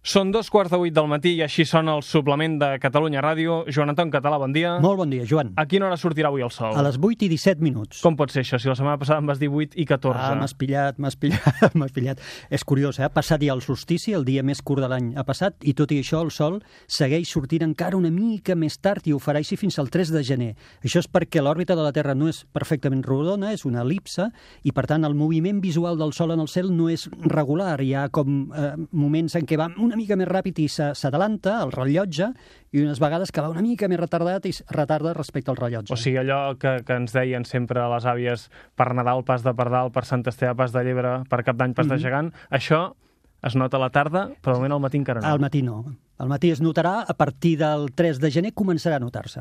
Són 0.00 0.30
dos 0.32 0.48
quarts 0.48 0.72
de 0.72 0.78
vuit 0.80 0.94
del 0.96 1.04
matí 1.12 1.34
i 1.36 1.42
així 1.44 1.66
sona 1.68 1.92
el 1.98 2.00
suplement 2.00 2.54
de 2.56 2.68
Catalunya 2.80 3.20
Ràdio. 3.20 3.58
Joan 3.68 3.92
Anton 3.92 4.08
Català, 4.08 4.38
bon 4.40 4.54
dia. 4.54 4.78
Molt 4.80 4.96
bon 4.96 5.10
dia, 5.12 5.26
Joan. 5.28 5.50
A 5.60 5.66
quina 5.68 5.84
hora 5.90 5.98
sortirà 6.00 6.30
avui 6.30 6.40
el 6.40 6.48
sol? 6.54 6.72
A 6.72 6.80
les 6.86 6.96
8 6.96 7.26
i 7.26 7.28
17 7.28 7.60
minuts. 7.60 7.98
Com 8.00 8.16
pot 8.16 8.32
ser 8.32 8.40
això, 8.40 8.56
si 8.56 8.70
la 8.70 8.76
setmana 8.78 8.96
passada 8.96 9.20
em 9.20 9.28
vas 9.28 9.36
dir 9.36 9.50
8 9.52 9.76
i 9.76 9.84
14? 9.84 10.16
Ah, 10.16 10.38
m'has 10.40 10.54
pillat, 10.56 10.96
m'has 10.96 11.18
pillat, 11.20 11.60
m'has 11.76 11.92
pillat. 11.92 12.22
És 12.48 12.64
curiós, 12.64 12.96
eh? 12.96 13.04
Ha 13.04 13.12
passat 13.12 13.44
ja 13.44 13.52
el 13.52 13.60
solstici, 13.60 14.14
el 14.16 14.24
dia 14.24 14.40
més 14.40 14.62
curt 14.64 14.80
de 14.80 14.88
l'any 14.88 15.10
ha 15.20 15.26
passat, 15.28 15.58
i 15.68 15.76
tot 15.76 15.92
i 15.92 16.00
això 16.00 16.22
el 16.24 16.32
sol 16.32 16.62
segueix 16.88 17.28
sortint 17.28 17.66
encara 17.68 18.00
una 18.00 18.08
mica 18.08 18.56
més 18.56 18.80
tard 18.80 19.04
i 19.04 19.12
ho 19.12 19.20
farà 19.20 19.44
així 19.44 19.60
fins 19.60 19.76
al 19.84 19.92
3 19.92 20.14
de 20.16 20.24
gener. 20.24 20.50
Això 20.80 21.04
és 21.04 21.10
perquè 21.12 21.44
l'òrbita 21.44 21.76
de 21.76 21.84
la 21.84 21.92
Terra 21.92 22.16
no 22.16 22.32
és 22.32 22.46
perfectament 22.56 23.04
rodona, 23.04 23.52
és 23.52 23.66
una 23.68 23.84
elipse, 23.84 24.30
i 24.64 24.72
per 24.72 24.88
tant 24.88 25.04
el 25.04 25.12
moviment 25.12 25.60
visual 25.60 26.00
del 26.00 26.16
sol 26.16 26.32
en 26.32 26.40
el 26.40 26.48
cel 26.48 26.72
no 26.72 26.88
és 26.88 27.04
regular. 27.28 27.76
Hi 27.84 27.92
ha 27.92 28.08
com 28.08 28.48
eh, 28.48 28.72
moments 28.96 29.36
en 29.36 29.44
què 29.44 29.60
va 29.60 29.68
una 29.90 29.98
mica 29.98 30.16
més 30.18 30.28
ràpid 30.30 30.62
i 30.62 30.68
s'adelanta 30.70 31.56
el 31.64 31.72
rellotge 31.74 32.30
i 32.70 32.84
unes 32.84 33.00
vegades 33.02 33.32
que 33.34 33.42
va 33.42 33.50
una 33.50 33.64
mica 33.64 33.88
més 33.90 33.98
retardat 33.98 34.46
i 34.46 34.54
retarda 34.70 35.14
respecte 35.16 35.50
al 35.50 35.58
rellotge. 35.58 35.92
O 35.92 35.98
sigui, 35.98 36.20
allò 36.22 36.54
que, 36.60 36.78
que 36.86 36.98
ens 37.02 37.14
deien 37.16 37.46
sempre 37.48 37.82
les 37.90 38.06
àvies 38.06 38.46
per 38.78 38.92
Nadal 38.94 39.24
pas 39.26 39.42
de 39.42 39.54
Pardal, 39.56 39.90
per 39.90 40.06
Sant 40.06 40.22
Esteve 40.30 40.54
pas 40.58 40.72
de 40.74 40.84
Llebre, 40.86 41.20
per 41.30 41.42
Cap 41.42 41.58
d'Any 41.58 41.74
pas 41.74 41.86
mm 41.86 41.90
-hmm. 41.90 41.96
de 41.96 41.96
mhm. 41.98 42.04
Gegant, 42.06 42.32
això 42.50 42.94
es 43.42 43.56
nota 43.56 43.76
a 43.78 43.80
la 43.80 43.90
tarda, 43.90 44.28
però 44.42 44.56
almenys 44.56 44.74
al 44.74 44.80
matí 44.80 44.98
encara 44.98 45.20
no. 45.20 45.26
Al 45.26 45.40
matí 45.40 45.62
no. 45.62 45.84
Al 46.18 46.28
matí 46.28 46.50
es 46.50 46.60
notarà, 46.60 47.04
a 47.08 47.14
partir 47.14 47.56
del 47.58 47.92
3 47.96 48.20
de 48.20 48.30
gener 48.30 48.52
començarà 48.52 48.96
a 48.96 49.00
notar-se. 49.00 49.40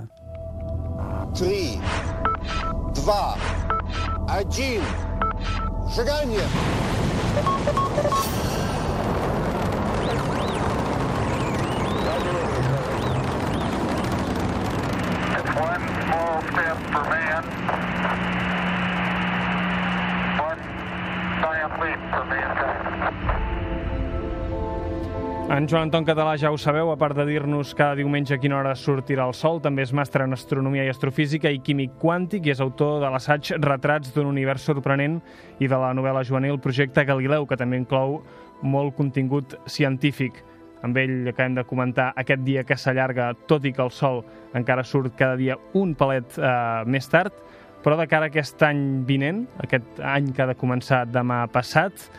3, 1.36 1.80
2, 3.06 3.38
1, 4.30 4.82
seganya! 5.92 6.46
One 15.60 16.29
step 16.42 16.78
for 16.92 17.04
man. 17.10 17.44
En 25.50 25.66
Joan 25.68 25.88
Anton 25.88 26.06
Català 26.06 26.36
ja 26.38 26.52
ho 26.54 26.58
sabeu, 26.62 26.92
a 26.94 26.98
part 27.02 27.18
de 27.18 27.24
dir-nos 27.26 27.72
cada 27.74 27.96
diumenge 27.98 28.36
a 28.36 28.38
quina 28.38 28.60
hora 28.60 28.76
sortirà 28.78 29.26
el 29.26 29.34
sol, 29.34 29.58
també 29.60 29.82
és 29.82 29.94
màster 29.98 30.22
en 30.22 30.38
astronomia 30.38 30.84
i 30.86 30.92
astrofísica 30.92 31.50
i 31.50 31.58
químic 31.66 31.96
quàntic 31.98 32.46
i 32.46 32.54
és 32.54 32.62
autor 32.62 33.00
de 33.02 33.10
l'assaig 33.10 33.56
Retrats 33.58 34.14
d'un 34.14 34.30
univers 34.30 34.68
sorprenent 34.70 35.18
i 35.58 35.66
de 35.66 35.80
la 35.82 35.90
novel·la 35.98 36.22
juvenil 36.22 36.62
Projecte 36.62 37.02
Galileu, 37.02 37.50
que 37.50 37.58
també 37.58 37.82
inclou 37.82 38.20
molt 38.62 38.94
contingut 38.94 39.58
científic 39.66 40.44
amb 40.86 40.98
ell 40.98 41.30
acabem 41.32 41.58
de 41.60 41.66
comentar 41.68 42.12
aquest 42.20 42.44
dia 42.48 42.64
que 42.64 42.78
s'allarga, 42.78 43.34
tot 43.48 43.66
i 43.66 43.74
que 43.76 43.84
el 43.84 43.92
sol 43.92 44.24
encara 44.58 44.84
surt 44.84 45.16
cada 45.20 45.38
dia 45.40 45.58
un 45.78 45.96
palet 45.96 46.40
eh, 46.40 46.50
més 46.86 47.08
tard, 47.12 47.36
però 47.84 47.96
de 48.00 48.08
cara 48.12 48.28
a 48.28 48.34
aquest 48.34 48.62
any 48.68 49.06
vinent, 49.08 49.46
aquest 49.64 50.02
any 50.04 50.34
que 50.36 50.44
ha 50.44 50.50
de 50.50 50.58
començar 50.60 51.06
demà 51.08 51.46
passat, 51.52 52.10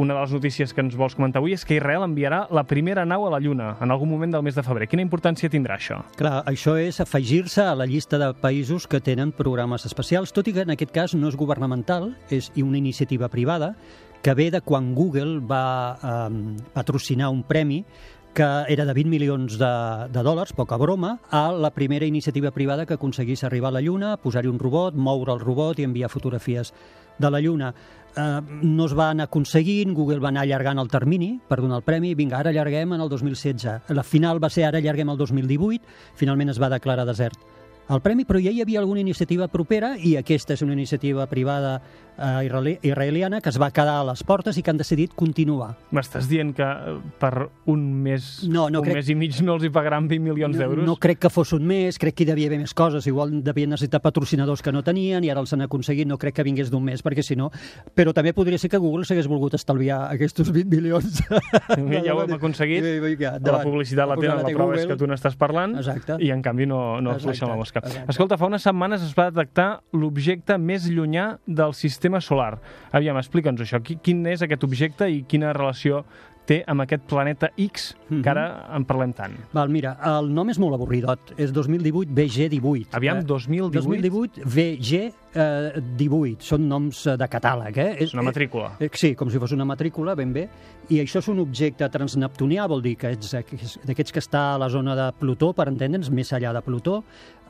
una 0.00 0.14
de 0.14 0.20
les 0.20 0.32
notícies 0.32 0.72
que 0.72 0.80
ens 0.80 0.94
vols 0.96 1.16
comentar 1.18 1.42
avui 1.42 1.52
és 1.52 1.64
que 1.66 1.74
Israel 1.76 2.06
enviarà 2.06 2.44
la 2.54 2.62
primera 2.64 3.04
nau 3.04 3.26
a 3.26 3.32
la 3.34 3.40
Lluna 3.42 3.74
en 3.82 3.90
algun 3.90 4.08
moment 4.08 4.32
del 4.32 4.44
mes 4.46 4.56
de 4.56 4.62
febrer. 4.64 4.86
Quina 4.88 5.04
importància 5.04 5.50
tindrà 5.52 5.76
això? 5.76 5.98
Clar, 6.16 6.40
això 6.48 6.76
és 6.80 7.02
afegir-se 7.02 7.66
a 7.66 7.74
la 7.76 7.88
llista 7.90 8.18
de 8.20 8.30
països 8.40 8.86
que 8.88 9.02
tenen 9.04 9.34
programes 9.36 9.84
especials, 9.84 10.32
tot 10.32 10.48
i 10.48 10.54
que 10.56 10.64
en 10.64 10.72
aquest 10.76 10.94
cas 10.94 11.14
no 11.18 11.28
és 11.28 11.36
governamental, 11.36 12.14
és 12.30 12.48
una 12.56 12.78
iniciativa 12.78 13.28
privada 13.28 13.74
que 14.22 14.34
ve 14.34 14.50
de 14.50 14.60
quan 14.60 14.94
Google 14.94 15.40
va 15.40 15.98
eh, 16.02 16.56
patrocinar 16.72 17.30
un 17.30 17.42
premi 17.42 17.84
que 18.32 18.46
era 18.68 18.84
de 18.84 18.94
20 18.94 19.10
milions 19.10 19.58
de, 19.58 19.70
de 20.12 20.22
dòlars, 20.22 20.52
poca 20.54 20.76
broma, 20.78 21.18
a 21.30 21.50
la 21.50 21.72
primera 21.74 22.06
iniciativa 22.06 22.52
privada 22.54 22.86
que 22.86 22.94
aconseguís 22.94 23.42
arribar 23.42 23.72
a 23.72 23.80
la 23.80 23.82
Lluna, 23.82 24.16
posar-hi 24.22 24.46
un 24.48 24.60
robot, 24.60 24.94
moure 24.94 25.34
el 25.34 25.42
robot 25.42 25.80
i 25.80 25.86
enviar 25.88 26.12
fotografies 26.12 26.72
de 27.18 27.30
la 27.30 27.40
Lluna. 27.40 27.74
Eh, 28.16 28.40
no 28.62 28.86
es 28.86 28.94
va 28.96 29.10
anar 29.10 29.26
aconseguint, 29.26 29.94
Google 29.94 30.22
va 30.22 30.30
anar 30.30 30.46
allargant 30.46 30.78
el 30.78 30.90
termini 30.90 31.32
per 31.48 31.58
donar 31.60 31.80
el 31.82 31.86
premi, 31.86 32.14
vinga, 32.14 32.38
ara 32.38 32.54
allarguem 32.54 32.94
en 32.94 33.02
el 33.02 33.10
2016. 33.10 33.94
La 33.98 34.06
final 34.06 34.42
va 34.42 34.50
ser 34.50 34.68
ara 34.68 34.78
allarguem 34.78 35.10
el 35.10 35.18
2018, 35.18 35.82
finalment 36.14 36.54
es 36.54 36.62
va 36.62 36.70
declarar 36.70 37.08
desert 37.10 37.50
el 37.90 38.00
premi, 38.04 38.24
però 38.24 38.38
ja 38.42 38.52
hi 38.54 38.62
havia 38.62 38.80
alguna 38.80 39.02
iniciativa 39.02 39.48
propera 39.50 39.96
i 39.98 40.14
aquesta 40.20 40.54
és 40.54 40.62
una 40.62 40.76
iniciativa 40.76 41.26
privada 41.30 41.80
eh, 42.20 42.76
israeliana 42.82 43.40
que 43.40 43.48
es 43.48 43.58
va 43.60 43.70
quedar 43.70 43.98
a 44.00 44.04
les 44.04 44.22
portes 44.24 44.58
i 44.58 44.62
que 44.62 44.70
han 44.70 44.78
decidit 44.78 45.14
continuar. 45.16 45.72
M'estàs 45.94 46.28
dient 46.30 46.52
que 46.56 46.66
eh, 46.66 46.96
per 47.20 47.48
un 47.70 47.82
mes, 48.04 48.28
no, 48.48 48.68
no 48.70 48.82
un 48.82 48.86
crec... 48.86 49.00
mes 49.00 49.10
i 49.10 49.16
mig 49.18 49.40
no 49.42 49.56
els 49.56 49.66
hi 49.66 49.72
pagaran 49.74 50.08
20 50.10 50.22
milions 50.28 50.56
no, 50.56 50.62
d'euros? 50.62 50.86
No 50.86 50.96
crec 51.02 51.22
que 51.24 51.32
fos 51.32 51.54
un 51.56 51.66
mes, 51.66 51.98
crec 51.98 52.18
que 52.18 52.24
hi 52.26 52.30
devia 52.30 52.50
haver 52.50 52.60
més 52.62 52.74
coses, 52.76 53.06
igual 53.10 53.40
devien 53.44 53.72
necessitar 53.72 54.02
patrocinadors 54.04 54.62
que 54.62 54.74
no 54.74 54.84
tenien 54.86 55.24
i 55.24 55.32
ara 55.32 55.42
els 55.42 55.54
han 55.56 55.64
aconseguit, 55.66 56.08
no 56.08 56.18
crec 56.20 56.38
que 56.38 56.46
vingués 56.46 56.70
d'un 56.70 56.84
mes, 56.84 57.02
perquè 57.04 57.24
si 57.26 57.38
no... 57.38 57.50
Però 57.96 58.14
també 58.16 58.32
podria 58.36 58.58
ser 58.60 58.70
que 58.70 58.78
Google 58.80 59.06
s'hagués 59.08 59.28
volgut 59.30 59.56
estalviar 59.58 60.02
aquests 60.14 60.46
20 60.50 60.70
milions. 60.70 61.22
ja 61.26 62.14
ho 62.14 62.22
hem 62.24 62.36
aconseguit, 62.36 62.86
la 62.86 63.62
publicitat 63.64 64.08
la 64.08 64.18
tenen, 64.20 64.44
la 64.44 64.54
prova 64.54 64.78
és 64.78 64.86
que 64.88 64.98
tu 65.00 65.08
n'estàs 65.10 65.36
parlant 65.40 65.76
Exacte. 65.80 66.20
i 66.22 66.30
en 66.34 66.42
canvi 66.44 66.68
no, 66.70 67.00
no 67.02 67.16
fluixen 67.20 67.50
la 67.50 67.58
mosca. 67.58 67.79
Exacte. 67.82 68.06
Escolta, 68.14 68.38
fa 68.40 68.48
unes 68.50 68.64
setmanes 68.66 69.04
es 69.06 69.14
va 69.16 69.30
detectar 69.30 69.68
l'objecte 69.96 70.58
més 70.58 70.88
llunyà 70.90 71.32
del 71.46 71.74
sistema 71.74 72.20
solar. 72.24 72.58
Aviam, 72.92 73.18
explica'ns 73.20 73.62
això. 73.64 73.82
Quin 73.82 74.24
és 74.30 74.44
aquest 74.46 74.66
objecte 74.66 75.08
i 75.10 75.22
quina 75.28 75.54
relació 75.56 76.04
té 76.50 76.60
amb 76.70 76.82
aquest 76.84 77.04
planeta 77.10 77.50
X, 77.54 77.92
que 78.08 78.16
mhm. 78.16 78.28
ara 78.32 78.44
en 78.76 78.86
parlem 78.88 79.14
tant. 79.16 79.36
Val, 79.54 79.70
mira, 79.72 79.94
el 80.16 80.30
nom 80.34 80.50
és 80.50 80.58
molt 80.62 80.74
avorridot. 80.76 81.34
És 81.38 81.54
2018 81.54 82.10
BG18. 82.16 82.90
Aviam, 82.98 83.22
2018? 83.26 83.78
2018 83.78 84.48
VG 84.56 85.02
eh, 85.34 85.80
18. 86.00 86.42
Són 86.46 86.66
noms 86.70 87.04
eh, 87.06 87.16
de 87.20 87.28
catàleg, 87.30 87.78
eh? 87.78 87.90
És 88.06 88.14
una 88.16 88.24
matrícula. 88.26 88.72
Eh, 88.82 88.90
sí, 88.98 89.12
com 89.18 89.30
si 89.30 89.40
fos 89.42 89.54
una 89.54 89.66
matrícula, 89.68 90.16
ben 90.18 90.34
bé. 90.34 90.46
I 90.90 91.02
això 91.04 91.22
és 91.22 91.30
un 91.30 91.42
objecte 91.44 91.86
transneptunià, 91.92 92.66
vol 92.70 92.82
dir 92.82 92.96
que 92.98 93.12
ets 93.14 93.36
d'aquests 93.36 94.16
que 94.16 94.22
està 94.22 94.48
a 94.54 94.58
la 94.60 94.70
zona 94.72 94.96
de 94.98 95.10
Plutó, 95.20 95.52
per 95.54 95.68
entendre'ns, 95.70 96.10
més 96.10 96.34
allà 96.34 96.54
de 96.56 96.64
Plutó, 96.66 97.00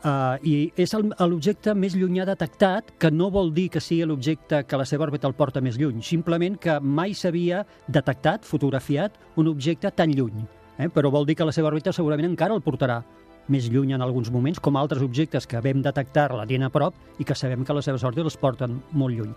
Uh, 0.01 0.41
I 0.41 0.55
és 0.81 0.95
l'objecte 0.97 1.75
més 1.77 1.93
llunyà 1.93 2.25
detectat, 2.25 2.95
que 2.97 3.11
no 3.13 3.29
vol 3.29 3.51
dir 3.53 3.67
que 3.75 3.83
sigui 3.85 4.07
l'objecte 4.09 4.63
que 4.65 4.79
la 4.81 4.87
seva 4.89 5.05
òrbita 5.05 5.29
el 5.29 5.37
porta 5.37 5.61
més 5.61 5.77
lluny, 5.77 6.01
simplement 6.01 6.57
que 6.57 6.79
mai 6.81 7.13
s'havia 7.13 7.67
detectat, 7.85 8.49
fotografiat, 8.49 9.19
un 9.37 9.53
objecte 9.53 9.93
tan 9.93 10.15
lluny. 10.17 10.41
Eh? 10.81 10.89
Però 10.89 11.13
vol 11.13 11.29
dir 11.29 11.37
que 11.37 11.45
la 11.45 11.53
seva 11.53 11.69
òrbita 11.69 11.93
segurament 11.93 12.31
encara 12.31 12.57
el 12.57 12.65
portarà 12.65 13.03
més 13.49 13.69
lluny 13.71 13.95
en 13.95 14.03
alguns 14.05 14.31
moments, 14.31 14.61
com 14.61 14.77
altres 14.77 15.03
objectes 15.03 15.47
que 15.47 15.61
vam 15.65 15.83
detectar 15.83 16.29
la 16.35 16.45
tenien 16.47 16.69
a 16.69 16.71
prop 16.71 16.95
i 17.19 17.25
que 17.25 17.35
sabem 17.35 17.65
que 17.65 17.75
les 17.75 17.85
seves 17.89 18.05
òrbites 18.05 18.29
les 18.29 18.39
porten 18.41 18.79
molt 18.93 19.17
lluny. 19.17 19.33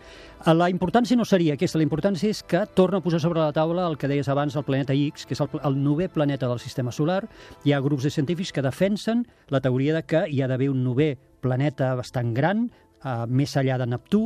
Eh, 0.45 0.53
la 0.53 0.69
importància 0.73 1.17
no 1.17 1.25
seria 1.25 1.55
aquesta, 1.57 1.79
la 1.79 1.87
importància 1.87 2.29
és 2.29 2.43
que 2.43 2.65
torna 2.75 2.99
a 2.99 3.05
posar 3.05 3.21
sobre 3.23 3.41
la 3.41 3.53
taula 3.55 3.87
el 3.87 3.97
que 3.97 4.09
deies 4.11 4.29
abans, 4.29 4.55
el 4.55 4.67
planeta 4.67 4.93
X, 4.93 5.27
que 5.27 5.37
és 5.37 5.43
el, 5.43 5.49
el 5.63 5.77
novè 5.83 6.09
planeta 6.13 6.49
del 6.49 6.61
sistema 6.63 6.91
solar. 6.91 7.23
Hi 7.63 7.73
ha 7.73 7.81
grups 7.83 8.07
de 8.07 8.13
científics 8.13 8.53
que 8.53 8.65
defensen 8.65 9.27
la 9.49 9.61
teoria 9.61 9.95
de 9.95 10.03
que 10.03 10.25
hi 10.29 10.41
ha 10.41 10.49
d'haver 10.51 10.71
un 10.73 10.83
novè 10.83 11.13
planeta 11.43 11.93
bastant 11.99 12.33
gran, 12.33 12.67
eh, 13.03 13.25
més 13.27 13.55
enllà 13.59 13.77
de 13.81 13.89
Neptú, 13.89 14.23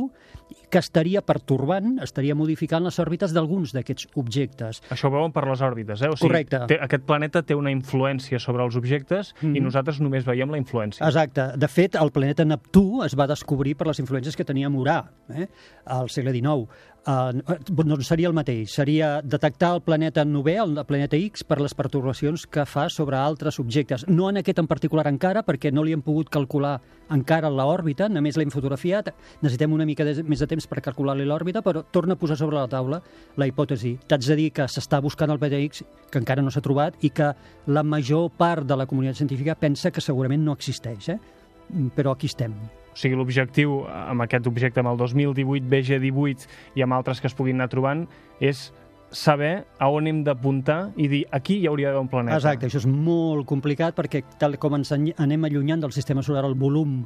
que 0.68 0.80
estaria 0.80 1.22
pertorbant, 1.24 1.96
estaria 2.04 2.36
modificant 2.38 2.84
les 2.84 2.98
òrbites 3.00 3.34
d'alguns 3.36 3.72
d'aquests 3.76 4.10
objectes. 4.20 4.82
Això 4.94 5.08
ho 5.08 5.14
veuen 5.14 5.32
per 5.34 5.46
les 5.48 5.62
òrbites, 5.64 6.02
eh? 6.02 6.10
O 6.12 6.16
sigui, 6.16 6.28
Correcte. 6.28 6.62
Té, 6.70 6.78
aquest 6.84 7.06
planeta 7.08 7.42
té 7.46 7.56
una 7.58 7.72
influència 7.74 8.40
sobre 8.42 8.64
els 8.66 8.76
objectes 8.76 9.34
mm 9.40 9.48
i 9.48 9.60
mhm. 9.60 9.64
nosaltres 9.64 9.98
només 10.04 10.26
veiem 10.26 10.50
la 10.52 10.58
influència. 10.60 11.06
Exacte. 11.06 11.48
De 11.56 11.68
fet, 11.72 11.96
el 11.96 12.12
planeta 12.12 12.44
Neptú 12.44 13.02
es 13.06 13.16
va 13.18 13.26
descobrir 13.26 13.74
per 13.78 13.88
les 13.88 13.98
influències 14.02 14.36
que 14.36 14.44
tenia 14.44 14.68
Urà, 14.68 15.00
eh? 15.34 15.48
al 15.88 16.10
segle 16.12 16.30
XIX 16.30 16.68
eh, 17.08 17.42
no 17.84 18.00
seria 18.02 18.28
el 18.28 18.34
mateix. 18.34 18.72
Seria 18.72 19.20
detectar 19.22 19.72
el 19.76 19.82
planeta 19.82 20.24
novè, 20.24 20.58
el 20.62 20.76
planeta 20.86 21.16
X, 21.16 21.44
per 21.48 21.60
les 21.62 21.74
perturbacions 21.74 22.46
que 22.46 22.66
fa 22.68 22.88
sobre 22.92 23.18
altres 23.18 23.58
objectes. 23.62 24.06
No 24.08 24.28
en 24.30 24.40
aquest 24.42 24.60
en 24.60 24.68
particular 24.70 25.06
encara, 25.08 25.44
perquè 25.46 25.72
no 25.72 25.84
li 25.84 25.96
hem 25.96 26.04
pogut 26.04 26.30
calcular 26.32 26.78
encara 27.14 27.50
l'òrbita, 27.50 28.08
només 28.12 28.36
l'hem 28.36 28.52
fotografiat. 28.52 29.12
Necessitem 29.42 29.72
una 29.72 29.86
mica 29.88 30.04
de, 30.04 30.18
més 30.24 30.37
de 30.42 30.48
temps 30.50 30.66
per 30.70 30.82
calcular-li 30.84 31.26
l'òrbita, 31.28 31.62
però 31.64 31.82
torna 31.92 32.16
a 32.16 32.20
posar 32.20 32.38
sobre 32.40 32.58
la 32.58 32.68
taula 32.70 33.00
la 33.36 33.48
hipòtesi. 33.48 33.96
T'haig 34.08 34.26
de 34.26 34.36
dir 34.38 34.48
que 34.56 34.68
s'està 34.70 35.00
buscant 35.04 35.30
el 35.30 35.40
planeta 35.40 35.60
X, 35.68 35.84
que 36.10 36.22
encara 36.22 36.42
no 36.42 36.52
s'ha 36.54 36.64
trobat, 36.64 36.98
i 37.04 37.10
que 37.10 37.32
la 37.66 37.82
major 37.82 38.30
part 38.36 38.66
de 38.66 38.76
la 38.76 38.86
comunitat 38.86 39.20
científica 39.22 39.58
pensa 39.58 39.90
que 39.90 40.04
segurament 40.04 40.44
no 40.44 40.56
existeix, 40.56 41.08
eh? 41.14 41.18
però 41.94 42.14
aquí 42.14 42.26
estem. 42.26 42.54
O 42.92 42.98
sigui, 42.98 43.16
l'objectiu 43.18 43.82
amb 43.86 44.24
aquest 44.24 44.48
objecte, 44.50 44.80
amb 44.80 44.92
el 44.94 45.00
2018 45.00 45.68
BG18 45.70 46.48
i 46.78 46.82
amb 46.82 46.96
altres 46.96 47.20
que 47.20 47.28
es 47.30 47.36
puguin 47.36 47.60
anar 47.60 47.68
trobant, 47.70 48.06
és 48.40 48.70
saber 49.10 49.64
a 49.78 49.88
on 49.88 50.08
hem 50.08 50.22
d'apuntar 50.24 50.90
i 51.00 51.08
dir 51.08 51.22
aquí 51.32 51.58
hi 51.62 51.68
hauria 51.68 51.88
d'haver 51.92 52.02
un 52.02 52.10
planeta. 52.12 52.36
Exacte, 52.36 52.68
això 52.68 52.82
és 52.82 52.88
molt 52.88 53.46
complicat 53.48 53.96
perquè 53.96 54.22
tal 54.40 54.58
com 54.60 54.76
ens 54.76 54.92
anem 54.92 55.48
allunyant 55.48 55.84
del 55.84 55.94
sistema 55.96 56.22
solar, 56.22 56.44
el 56.48 56.58
volum 56.58 57.00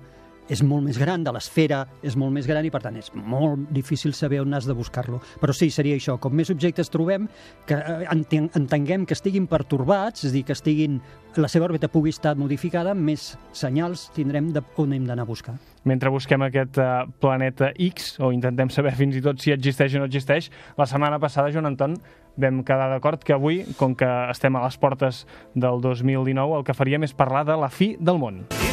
és 0.51 0.63
molt 0.67 0.85
més 0.87 0.99
gran, 0.99 1.23
de 1.25 1.33
l'esfera 1.33 1.85
és 2.03 2.17
molt 2.19 2.33
més 2.35 2.47
gran 2.51 2.65
i, 2.67 2.71
per 2.71 2.83
tant, 2.83 2.97
és 2.99 3.11
molt 3.15 3.69
difícil 3.73 4.15
saber 4.15 4.41
on 4.43 4.55
has 4.55 4.67
de 4.67 4.75
buscar-lo. 4.77 5.21
Però 5.41 5.55
sí, 5.55 5.71
seria 5.71 5.97
això. 5.97 6.19
Com 6.21 6.35
més 6.37 6.51
objectes 6.51 6.91
trobem, 6.91 7.29
que 7.67 7.79
eh, 7.79 8.07
enten- 8.13 8.51
entenguem 8.59 9.07
que 9.07 9.15
estiguin 9.15 9.47
pertorbats, 9.47 10.25
és 10.25 10.33
a 10.33 10.35
dir, 10.35 10.45
que 10.49 10.57
estiguin, 10.57 11.01
la 11.37 11.49
seva 11.49 11.69
òrbita 11.71 11.89
pugui 11.89 12.11
estar 12.13 12.35
modificada, 12.37 12.95
més 12.95 13.37
senyals 13.57 14.11
tindrem 14.17 14.51
de 14.53 14.63
on 14.77 14.93
hem 14.93 15.07
d'anar 15.09 15.25
a 15.25 15.31
buscar. 15.31 15.55
Mentre 15.89 16.11
busquem 16.15 16.43
aquest 16.47 16.79
uh, 16.79 17.07
planeta 17.23 17.73
X, 17.75 18.17
o 18.23 18.33
intentem 18.35 18.71
saber 18.71 18.93
fins 18.99 19.17
i 19.19 19.23
tot 19.25 19.41
si 19.43 19.55
existeix 19.55 19.97
o 19.97 20.03
no 20.03 20.11
existeix, 20.11 20.51
la 20.79 20.87
setmana 20.87 21.19
passada, 21.23 21.51
Joan 21.51 21.71
Anton, 21.73 21.97
vam 22.37 22.63
quedar 22.65 22.91
d'acord 22.93 23.23
que 23.25 23.35
avui, 23.35 23.63
com 23.77 23.97
que 23.99 24.09
estem 24.31 24.55
a 24.57 24.63
les 24.65 24.79
portes 24.79 25.25
del 25.55 25.81
2019, 25.85 26.61
el 26.61 26.65
que 26.69 26.77
faríem 26.77 27.05
és 27.09 27.17
parlar 27.17 27.45
de 27.49 27.59
la 27.59 27.69
fi 27.73 27.97
del 27.99 28.21
món. 28.23 28.45
It's 28.53 28.72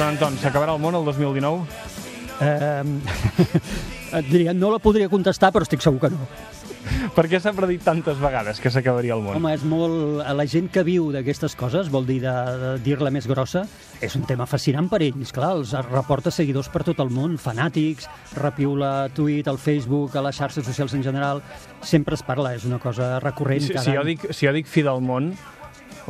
Joan 0.00 0.14
Anton, 0.14 0.36
s'acabarà 0.40 0.72
el 0.72 0.80
món 0.80 0.94
el 0.96 1.02
2019? 1.04 1.66
Eh, 2.40 2.84
et 4.16 4.30
diria, 4.30 4.54
no 4.56 4.70
la 4.72 4.78
podria 4.80 5.10
contestar, 5.12 5.50
però 5.52 5.66
estic 5.66 5.84
segur 5.84 6.00
que 6.00 6.08
no. 6.14 6.28
Per 7.12 7.26
què 7.28 7.36
s'ha 7.36 7.52
predit 7.52 7.84
tantes 7.84 8.16
vegades 8.16 8.62
que 8.64 8.72
s'acabaria 8.72 9.12
el 9.18 9.20
món? 9.26 9.36
Home, 9.36 9.52
és 9.52 9.66
molt... 9.68 10.22
La 10.38 10.48
gent 10.48 10.70
que 10.72 10.86
viu 10.88 11.10
d'aquestes 11.12 11.52
coses, 11.52 11.92
vol 11.92 12.08
dir 12.08 12.16
de, 12.24 12.32
de 12.62 12.72
dir-la 12.86 13.12
més 13.12 13.28
grossa, 13.28 13.66
és 14.00 14.16
un 14.16 14.24
tema 14.24 14.48
fascinant 14.48 14.88
per 14.88 15.02
ells. 15.04 15.34
Clar, 15.36 15.52
els 15.58 15.76
reporta 15.90 16.32
seguidors 16.32 16.72
per 16.72 16.80
tot 16.88 17.04
el 17.04 17.12
món, 17.12 17.36
fanàtics, 17.36 18.08
repiula 18.40 19.10
tuit, 19.12 19.52
al 19.52 19.60
Facebook, 19.60 20.16
a 20.16 20.24
les 20.24 20.40
xarxes 20.40 20.64
socials 20.64 20.96
en 20.96 21.04
general. 21.04 21.44
Sempre 21.84 22.16
es 22.16 22.24
parla, 22.24 22.56
és 22.56 22.64
una 22.64 22.80
cosa 22.80 23.18
recurrent. 23.20 23.68
si, 23.68 23.76
cada 23.76 23.84
si, 23.84 23.98
jo 24.00 24.08
dic, 24.14 24.30
si 24.32 24.48
jo 24.48 24.56
dic 24.56 24.64
fi 24.78 24.88
del 24.88 25.04
món, 25.04 25.34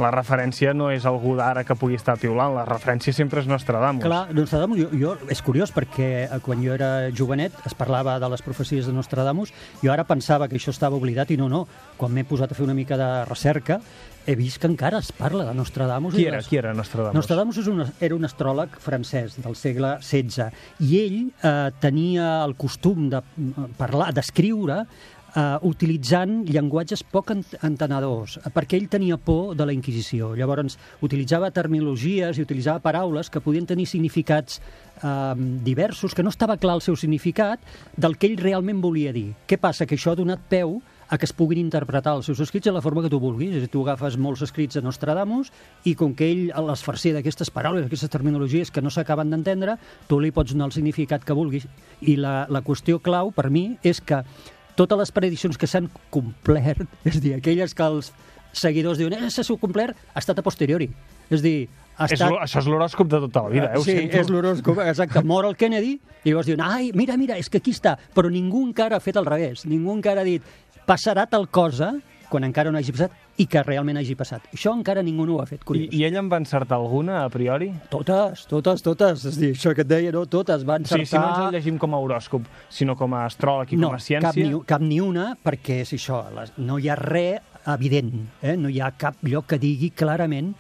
la 0.01 0.11
referència 0.11 0.73
no 0.75 0.89
és 0.91 1.05
algú 1.07 1.37
d'ara 1.39 1.63
que 1.65 1.77
pugui 1.79 1.95
estar 1.99 2.17
piulant, 2.21 2.55
la 2.57 2.65
referència 2.69 3.13
sempre 3.15 3.41
és 3.45 3.47
Nostradamus. 3.51 4.03
Clar, 4.05 4.23
Nostradamus, 4.35 4.79
jo, 4.81 4.89
jo, 4.97 5.15
és 5.31 5.43
curiós 5.45 5.73
perquè 5.77 6.11
eh, 6.27 6.39
quan 6.45 6.63
jo 6.65 6.75
era 6.75 7.11
jovenet 7.15 7.53
es 7.69 7.75
parlava 7.79 8.19
de 8.23 8.29
les 8.33 8.43
profecies 8.43 8.87
de 8.89 8.93
Nostradamus, 8.97 9.53
jo 9.83 9.93
ara 9.93 10.05
pensava 10.09 10.49
que 10.49 10.57
això 10.59 10.73
estava 10.75 10.97
oblidat 10.97 11.31
i 11.31 11.37
no, 11.41 11.49
no. 11.53 11.67
Quan 12.01 12.13
m'he 12.17 12.25
posat 12.25 12.53
a 12.53 12.59
fer 12.59 12.65
una 12.67 12.75
mica 12.77 12.97
de 13.01 13.11
recerca, 13.29 13.81
he 14.27 14.35
vist 14.37 14.59
que 14.61 14.69
encara 14.69 14.99
es 15.01 15.13
parla 15.17 15.47
de 15.49 15.55
Nostradamus. 15.57 16.15
Qui 16.15 16.27
era, 16.29 16.37
les- 16.39 16.49
qui 16.49 16.59
era 16.61 16.75
Nostradamus? 16.77 17.17
Nostradamus 17.17 17.59
és 17.63 17.71
un, 17.73 17.85
era 18.01 18.15
un 18.15 18.25
astròleg 18.29 18.77
francès 18.81 19.39
del 19.41 19.57
segle 19.57 19.95
XVI 20.05 20.51
i 20.87 20.99
ell 21.01 21.21
eh, 21.43 21.71
tenia 21.81 22.43
el 22.45 22.55
costum 22.61 23.09
de 23.11 23.23
mm, 23.23 23.73
parlar, 23.81 24.11
d'escriure 24.17 24.85
eh, 25.35 25.59
utilitzant 25.63 26.45
llenguatges 26.49 27.03
poc 27.05 27.31
ent- 27.35 27.57
entenedors, 27.67 28.39
perquè 28.55 28.79
ell 28.79 28.89
tenia 28.89 29.17
por 29.17 29.57
de 29.57 29.67
la 29.67 29.73
Inquisició. 29.73 30.35
Llavors, 30.37 30.79
utilitzava 31.01 31.51
terminologies 31.51 32.39
i 32.39 32.43
utilitzava 32.47 32.81
paraules 32.85 33.31
que 33.31 33.41
podien 33.41 33.67
tenir 33.67 33.87
significats 33.87 34.61
eh, 35.03 35.35
diversos, 35.65 36.15
que 36.15 36.23
no 36.23 36.31
estava 36.31 36.57
clar 36.59 36.79
el 36.79 36.85
seu 36.87 36.97
significat 36.97 37.61
del 37.97 38.17
que 38.19 38.27
ell 38.31 38.39
realment 38.39 38.81
volia 38.81 39.13
dir. 39.13 39.33
Què 39.47 39.59
passa? 39.59 39.87
Que 39.87 39.97
això 39.99 40.13
ha 40.13 40.19
donat 40.19 40.41
peu 40.49 40.81
a 41.11 41.17
que 41.19 41.27
es 41.27 41.33
puguin 41.35 41.59
interpretar 41.59 42.13
els 42.15 42.29
seus 42.29 42.39
escrits 42.39 42.69
de 42.69 42.73
la 42.73 42.81
forma 42.81 43.03
que 43.03 43.11
tu 43.11 43.19
vulguis. 43.19 43.51
És 43.51 43.57
a 43.57 43.65
dir, 43.65 43.71
tu 43.73 43.81
agafes 43.83 44.15
molts 44.15 44.45
escrits 44.47 44.79
de 44.79 44.83
Nostradamus 44.85 45.49
i 45.83 45.97
com 45.99 46.13
que 46.15 46.29
ell 46.31 46.53
les 46.69 46.85
farcia 46.87 47.17
d'aquestes 47.17 47.51
paraules, 47.51 47.83
d'aquestes 47.83 48.13
terminologies 48.15 48.71
que 48.71 48.79
no 48.81 48.93
s'acaben 48.95 49.33
d'entendre, 49.35 49.75
tu 50.07 50.21
li 50.23 50.31
pots 50.31 50.55
donar 50.55 50.69
el 50.71 50.77
significat 50.77 51.27
que 51.27 51.35
vulguis. 51.35 51.67
I 52.07 52.15
la, 52.15 52.45
la 52.47 52.63
qüestió 52.63 53.01
clau, 53.03 53.33
per 53.35 53.51
mi, 53.51 53.73
és 53.83 53.99
que 53.99 54.23
totes 54.77 54.99
les 54.99 55.13
prediccions 55.13 55.59
que 55.59 55.67
s'han 55.71 55.89
complert, 56.11 56.87
és 57.09 57.21
dir, 57.23 57.35
aquelles 57.39 57.75
que 57.75 57.87
els 57.87 58.13
seguidors 58.53 58.99
diuen 58.99 59.15
eh, 59.15 59.31
s'ha 59.31 59.45
complert, 59.61 59.97
ha 60.15 60.19
estat 60.23 60.39
a 60.39 60.43
posteriori. 60.47 60.91
És 61.31 61.43
dir, 61.45 61.69
ha 61.97 62.07
És, 62.09 62.17
estat... 62.17 62.31
lo- 62.33 62.41
això 62.43 62.59
és 62.63 62.67
l'horòscop 62.67 63.09
de 63.13 63.21
tota 63.29 63.43
la 63.47 63.53
vida, 63.53 63.69
eh? 63.73 63.79
Ho 63.79 63.85
sí, 63.85 63.95
sento. 63.95 64.17
és 64.19 64.31
l'horòscop, 64.33 64.79
exacte. 64.89 65.23
Mor 65.23 65.47
el 65.47 65.55
Kennedy 65.57 65.93
i 66.25 66.31
llavors 66.33 66.49
diuen, 66.49 66.63
ai, 66.65 66.91
mira, 66.95 67.17
mira, 67.21 67.37
és 67.39 67.49
que 67.51 67.59
aquí 67.63 67.71
està. 67.77 67.97
Però 68.17 68.31
ningú 68.33 68.65
encara 68.67 68.97
ha 68.99 69.05
fet 69.05 69.17
al 69.21 69.27
revés. 69.29 69.67
Ningú 69.71 69.93
encara 69.95 70.25
ha 70.25 70.27
dit, 70.27 70.43
passarà 70.89 71.27
tal 71.31 71.47
cosa 71.53 71.93
quan 72.31 72.45
encara 72.47 72.71
no 72.71 72.79
hagi 72.79 72.93
passat 72.95 73.15
i 73.41 73.47
que 73.49 73.63
realment 73.65 74.01
hagi 74.01 74.17
passat. 74.19 74.49
Això 74.53 74.73
encara 74.77 75.03
ningú 75.07 75.25
no 75.29 75.39
ho 75.39 75.43
ha 75.43 75.49
fet, 75.49 75.63
I, 75.63 75.67
curiós. 75.69 75.93
I 75.97 76.05
ell 76.09 76.19
en 76.21 76.31
va 76.33 76.41
encertar 76.43 76.77
alguna, 76.77 77.23
a 77.25 77.33
priori? 77.33 77.71
Totes, 77.93 78.45
totes, 78.51 78.85
totes. 78.85 79.27
És 79.31 79.39
dir, 79.41 79.53
això 79.57 79.75
que 79.77 79.85
et 79.87 79.91
deia, 79.91 80.13
no? 80.15 80.27
Totes 80.31 80.67
van 80.69 80.85
encertar... 80.85 81.07
si 81.09 81.19
no 81.19 81.29
ens 81.29 81.45
el 81.47 81.55
llegim 81.57 81.79
com 81.81 81.97
a 81.97 82.03
horòscop, 82.05 82.49
sinó 82.81 82.97
com 83.01 83.17
a 83.17 83.25
astròleg 83.29 83.75
i 83.75 83.81
no, 83.81 83.93
com 83.93 84.01
a 84.01 84.03
ciència... 84.05 84.29
cap 84.29 84.41
ni, 84.41 84.65
cap 84.69 84.85
ni 84.85 85.01
una, 85.05 85.31
perquè 85.41 85.81
és 85.87 85.95
això, 85.97 86.25
les, 86.37 86.53
no 86.61 86.79
hi 86.79 86.91
ha 86.91 86.99
res 87.01 87.47
evident, 87.71 88.13
eh? 88.43 88.57
no 88.57 88.71
hi 88.73 88.81
ha 88.81 88.91
cap 88.99 89.21
lloc 89.27 89.51
que 89.53 89.61
digui 89.61 89.91
clarament 89.97 90.55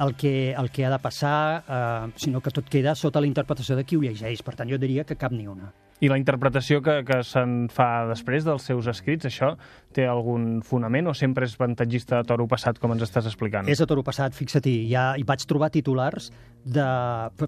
el 0.00 0.14
que, 0.18 0.52
el 0.58 0.70
que 0.70 0.84
ha 0.86 0.90
de 0.90 0.98
passar, 0.98 1.64
eh, 1.68 2.12
sinó 2.18 2.42
que 2.42 2.50
tot 2.54 2.68
queda 2.70 2.94
sota 2.98 3.22
la 3.22 3.30
interpretació 3.30 3.76
de 3.78 3.84
qui 3.86 3.98
ho 3.98 4.02
llegeix. 4.02 4.42
Per 4.42 4.56
tant, 4.58 4.70
jo 4.70 4.78
diria 4.78 5.06
que 5.06 5.18
cap 5.18 5.32
ni 5.32 5.46
una. 5.46 5.70
I 6.02 6.10
la 6.10 6.18
interpretació 6.18 6.80
que, 6.82 6.98
que 7.06 7.20
se'n 7.24 7.68
fa 7.72 8.04
després 8.10 8.44
dels 8.44 8.66
seus 8.66 8.88
escrits, 8.90 9.28
això 9.30 9.54
té 9.94 10.06
algun 10.10 10.58
fonament 10.66 11.06
o 11.10 11.14
sempre 11.14 11.46
és 11.48 11.54
avantatgista 11.58 12.18
de 12.20 12.28
toro 12.28 12.48
passat, 12.50 12.78
com 12.82 12.92
ens 12.94 13.04
estàs 13.06 13.28
explicant? 13.30 13.68
És 13.70 13.80
a 13.80 13.86
toro 13.86 14.02
passat, 14.06 14.34
fixa-t'hi, 14.36 14.74
ja 14.90 15.12
hi 15.16 15.24
vaig 15.26 15.46
trobar 15.46 15.70
titulars, 15.74 16.30
de, 16.64 16.84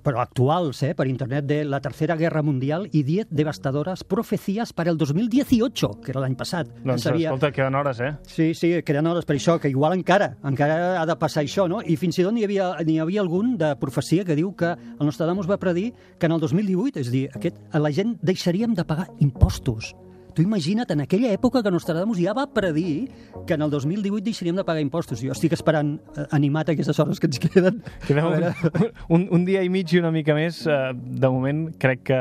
però 0.05 0.21
actuals, 0.21 0.83
eh, 0.85 0.93
per 0.95 1.07
internet, 1.09 1.47
de 1.49 1.63
la 1.65 1.81
Tercera 1.81 2.17
Guerra 2.21 2.43
Mundial 2.45 2.85
i 2.93 3.03
10 3.03 3.31
devastadoras 3.31 4.05
profecías 4.05 4.73
para 4.77 4.91
el 4.91 4.99
2018, 4.99 5.91
que 6.05 6.13
era 6.13 6.21
l'any 6.21 6.37
passat. 6.37 6.69
Doncs, 6.85 7.03
Sabia- 7.07 7.31
escolta, 7.31 7.51
queden 7.53 7.75
hores, 7.75 8.01
eh? 8.01 8.13
Sí, 8.29 8.53
sí, 8.55 8.75
queden 8.85 9.07
hores 9.07 9.25
per 9.25 9.37
això, 9.37 9.59
que 9.59 9.71
igual 9.73 9.95
encara, 9.97 10.37
encara 10.45 11.01
ha 11.01 11.07
de 11.07 11.17
passar 11.17 11.43
això, 11.45 11.67
no? 11.69 11.81
I 11.83 11.97
fins 11.97 12.19
i 12.19 12.25
tot 12.25 12.35
n'hi 12.37 12.45
havia, 12.45 12.75
n'hi 12.85 12.99
havia 13.01 13.23
algun 13.25 13.57
de 13.57 13.75
profecia 13.81 14.25
que 14.25 14.37
diu 14.37 14.55
que 14.55 14.75
el 14.77 15.07
Nostradamus 15.07 15.49
va 15.51 15.57
predir 15.59 15.95
que 16.19 16.27
en 16.27 16.33
el 16.33 16.41
2018, 16.41 17.01
és 17.01 17.09
a 17.09 17.11
dir, 17.11 17.29
aquest, 17.35 17.57
la 17.73 17.91
gent 17.93 18.19
deixaríem 18.23 18.75
de 18.75 18.85
pagar 18.85 19.09
impostos. 19.19 19.95
Tu 20.37 20.45
imagina't, 20.45 20.91
en 20.93 21.01
aquella 21.01 21.31
època 21.33 21.63
que 21.65 21.71
Nostradamus 21.73 22.19
ja 22.21 22.35
va 22.37 22.45
predir 22.53 23.09
que 23.49 23.57
en 23.57 23.63
el 23.65 23.71
2018 23.73 24.21
deixaríem 24.27 24.59
de 24.59 24.65
pagar 24.69 24.83
impostos. 24.85 25.23
Jo 25.25 25.33
estic 25.33 25.55
esperant 25.57 25.95
eh, 26.13 26.27
animat 26.37 26.69
aquestes 26.75 27.01
hores 27.01 27.23
que 27.23 27.31
ens 27.31 27.41
queden. 27.41 27.79
Queda 28.05 28.27
un, 28.29 28.45
un, 29.17 29.25
un 29.33 29.47
dia 29.49 29.63
i 29.65 29.71
mig 29.73 29.95
i 29.97 30.03
una 30.03 30.13
mica 30.13 30.37
més, 30.37 30.61
eh, 30.69 30.93
de 30.93 31.31
moment 31.33 31.71
crec 31.81 32.05
que, 32.13 32.21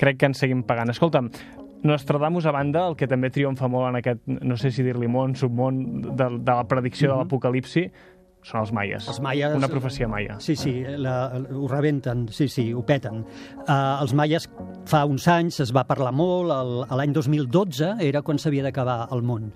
crec 0.00 0.16
que 0.22 0.30
ens 0.32 0.40
seguim 0.40 0.64
pagant. 0.64 0.88
Escolta'm, 0.94 1.28
Nostradamus, 1.84 2.48
a 2.48 2.56
banda, 2.56 2.86
el 2.88 2.96
que 2.96 3.08
també 3.08 3.28
triomfa 3.32 3.68
molt 3.68 3.90
en 3.90 4.00
aquest, 4.00 4.24
no 4.24 4.56
sé 4.60 4.72
si 4.72 4.84
dir-li 4.84 5.08
món, 5.12 5.36
submón, 5.36 5.84
de, 6.08 6.30
de 6.40 6.56
la 6.56 6.64
predicció 6.68 7.12
de 7.12 7.20
l'apocalipsi, 7.20 7.86
són 8.42 8.60
els 8.62 8.72
maies. 8.72 9.06
Els 9.08 9.20
maies- 9.20 9.54
Una 9.56 9.68
profecia 9.68 10.08
maia. 10.08 10.38
Sí, 10.40 10.56
sí, 10.56 10.72
la, 10.96 11.32
ho 11.52 11.68
rebenten, 11.68 12.28
sí, 12.32 12.48
sí, 12.48 12.72
ho 12.72 12.82
peten. 12.86 13.24
Uh, 13.66 14.00
els 14.00 14.14
maies 14.14 14.48
fa 14.86 15.04
uns 15.04 15.26
anys 15.28 15.60
es 15.60 15.72
va 15.76 15.84
parlar 15.84 16.12
molt, 16.12 16.48
l'any 16.90 17.12
2012 17.12 17.96
era 18.00 18.22
quan 18.22 18.38
s'havia 18.38 18.62
d'acabar 18.62 19.08
el 19.12 19.22
món. 19.22 19.52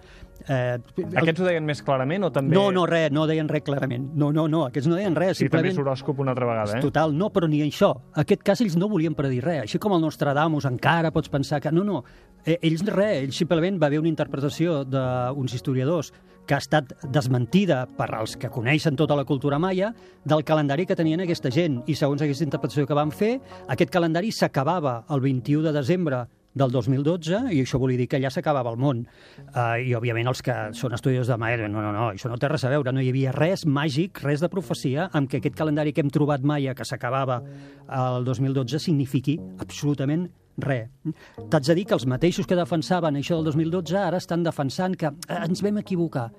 Eh, 0.48 0.78
el- 0.98 1.16
Aquests 1.22 1.40
ho 1.40 1.46
deien 1.46 1.64
més 1.64 1.80
clarament 1.82 2.24
o 2.26 2.30
també... 2.32 2.52
No, 2.56 2.66
no, 2.74 2.84
res, 2.86 3.10
no 3.14 3.26
deien 3.26 3.48
res 3.48 3.62
clarament. 3.64 4.10
No, 4.14 4.32
no, 4.34 4.46
no, 4.48 4.66
aquests 4.66 4.88
no 4.90 4.96
deien 4.98 5.14
res, 5.16 5.38
Sí, 5.38 5.48
també 5.48 5.70
és 5.70 5.74
simplement... 5.74 5.86
horòscop 5.86 6.18
una 6.20 6.34
altra 6.34 6.46
vegada, 6.50 6.78
eh? 6.78 6.82
Total, 6.84 7.14
no, 7.16 7.30
però 7.32 7.48
ni 7.48 7.62
això. 7.64 7.92
En 8.14 8.20
aquest 8.26 8.42
cas 8.44 8.60
ells 8.60 8.76
no 8.76 8.88
volien 8.92 9.14
predir 9.16 9.40
res. 9.44 9.62
Així 9.68 9.78
com 9.80 9.94
el 9.96 10.02
Nostradamus 10.04 10.66
encara 10.68 11.10
pots 11.14 11.32
pensar 11.32 11.62
que... 11.64 11.72
No, 11.72 11.84
no, 11.84 12.02
eh, 12.44 12.58
ells 12.60 12.84
res, 12.90 13.22
ells 13.24 13.40
simplement 13.40 13.80
va 13.80 13.86
haver 13.88 14.02
una 14.02 14.10
interpretació 14.12 14.82
d'uns 14.84 15.54
historiadors 15.56 16.12
que 16.44 16.52
ha 16.52 16.60
estat 16.60 16.92
desmentida 17.08 17.86
per 17.96 18.10
als 18.18 18.34
que 18.36 18.50
coneixen 18.52 18.96
tota 19.00 19.16
la 19.16 19.24
cultura 19.24 19.56
maia 19.58 19.94
del 20.28 20.44
calendari 20.44 20.84
que 20.84 20.94
tenien 20.98 21.22
aquesta 21.24 21.48
gent. 21.50 21.80
I 21.88 21.94
segons 21.96 22.20
aquesta 22.20 22.44
interpretació 22.44 22.84
que 22.86 22.92
van 22.98 23.14
fer, 23.16 23.38
aquest 23.72 23.88
calendari 23.90 24.28
s'acabava 24.30 25.06
el 25.08 25.22
21 25.24 25.62
de 25.64 25.72
desembre 25.72 26.26
del 26.54 26.70
2012 26.70 27.40
i 27.54 27.62
això 27.64 27.80
volia 27.82 27.98
dir 27.98 28.06
que 28.10 28.20
allà 28.20 28.30
s'acabava 28.30 28.72
el 28.74 28.78
món. 28.80 29.02
Uh, 29.50 29.80
I, 29.82 29.94
òbviament, 29.98 30.30
els 30.30 30.42
que 30.44 30.54
són 30.78 30.94
estudiadors 30.94 31.32
de 31.32 31.38
Maia 31.40 31.68
no, 31.68 31.82
no, 31.82 31.90
no, 31.94 32.06
això 32.14 32.30
no 32.30 32.38
té 32.38 32.50
res 32.50 32.64
a 32.64 32.72
veure, 32.72 32.94
no 32.94 33.02
hi 33.02 33.10
havia 33.10 33.34
res 33.34 33.66
màgic, 33.66 34.22
res 34.24 34.44
de 34.44 34.50
profecia 34.52 35.10
amb 35.12 35.30
que 35.30 35.42
aquest 35.42 35.58
calendari 35.58 35.92
que 35.92 36.04
hem 36.04 36.14
trobat 36.14 36.46
Maia, 36.46 36.76
que 36.78 36.86
s'acabava 36.86 37.42
el 37.90 38.24
2012, 38.30 38.80
signifiqui 38.86 39.38
absolutament 39.58 40.28
res. 40.28 40.43
T'haig 41.50 41.66
de 41.66 41.74
dir 41.74 41.86
que 41.88 41.96
els 41.96 42.06
mateixos 42.06 42.46
que 42.46 42.58
defensaven 42.58 43.18
això 43.20 43.38
del 43.38 43.50
2012 43.52 43.98
ara 43.98 44.20
estan 44.22 44.44
defensant 44.46 44.96
que 44.96 45.10
eh, 45.10 45.40
ens 45.40 45.64
vam 45.64 45.80
equivocar. 45.82 46.30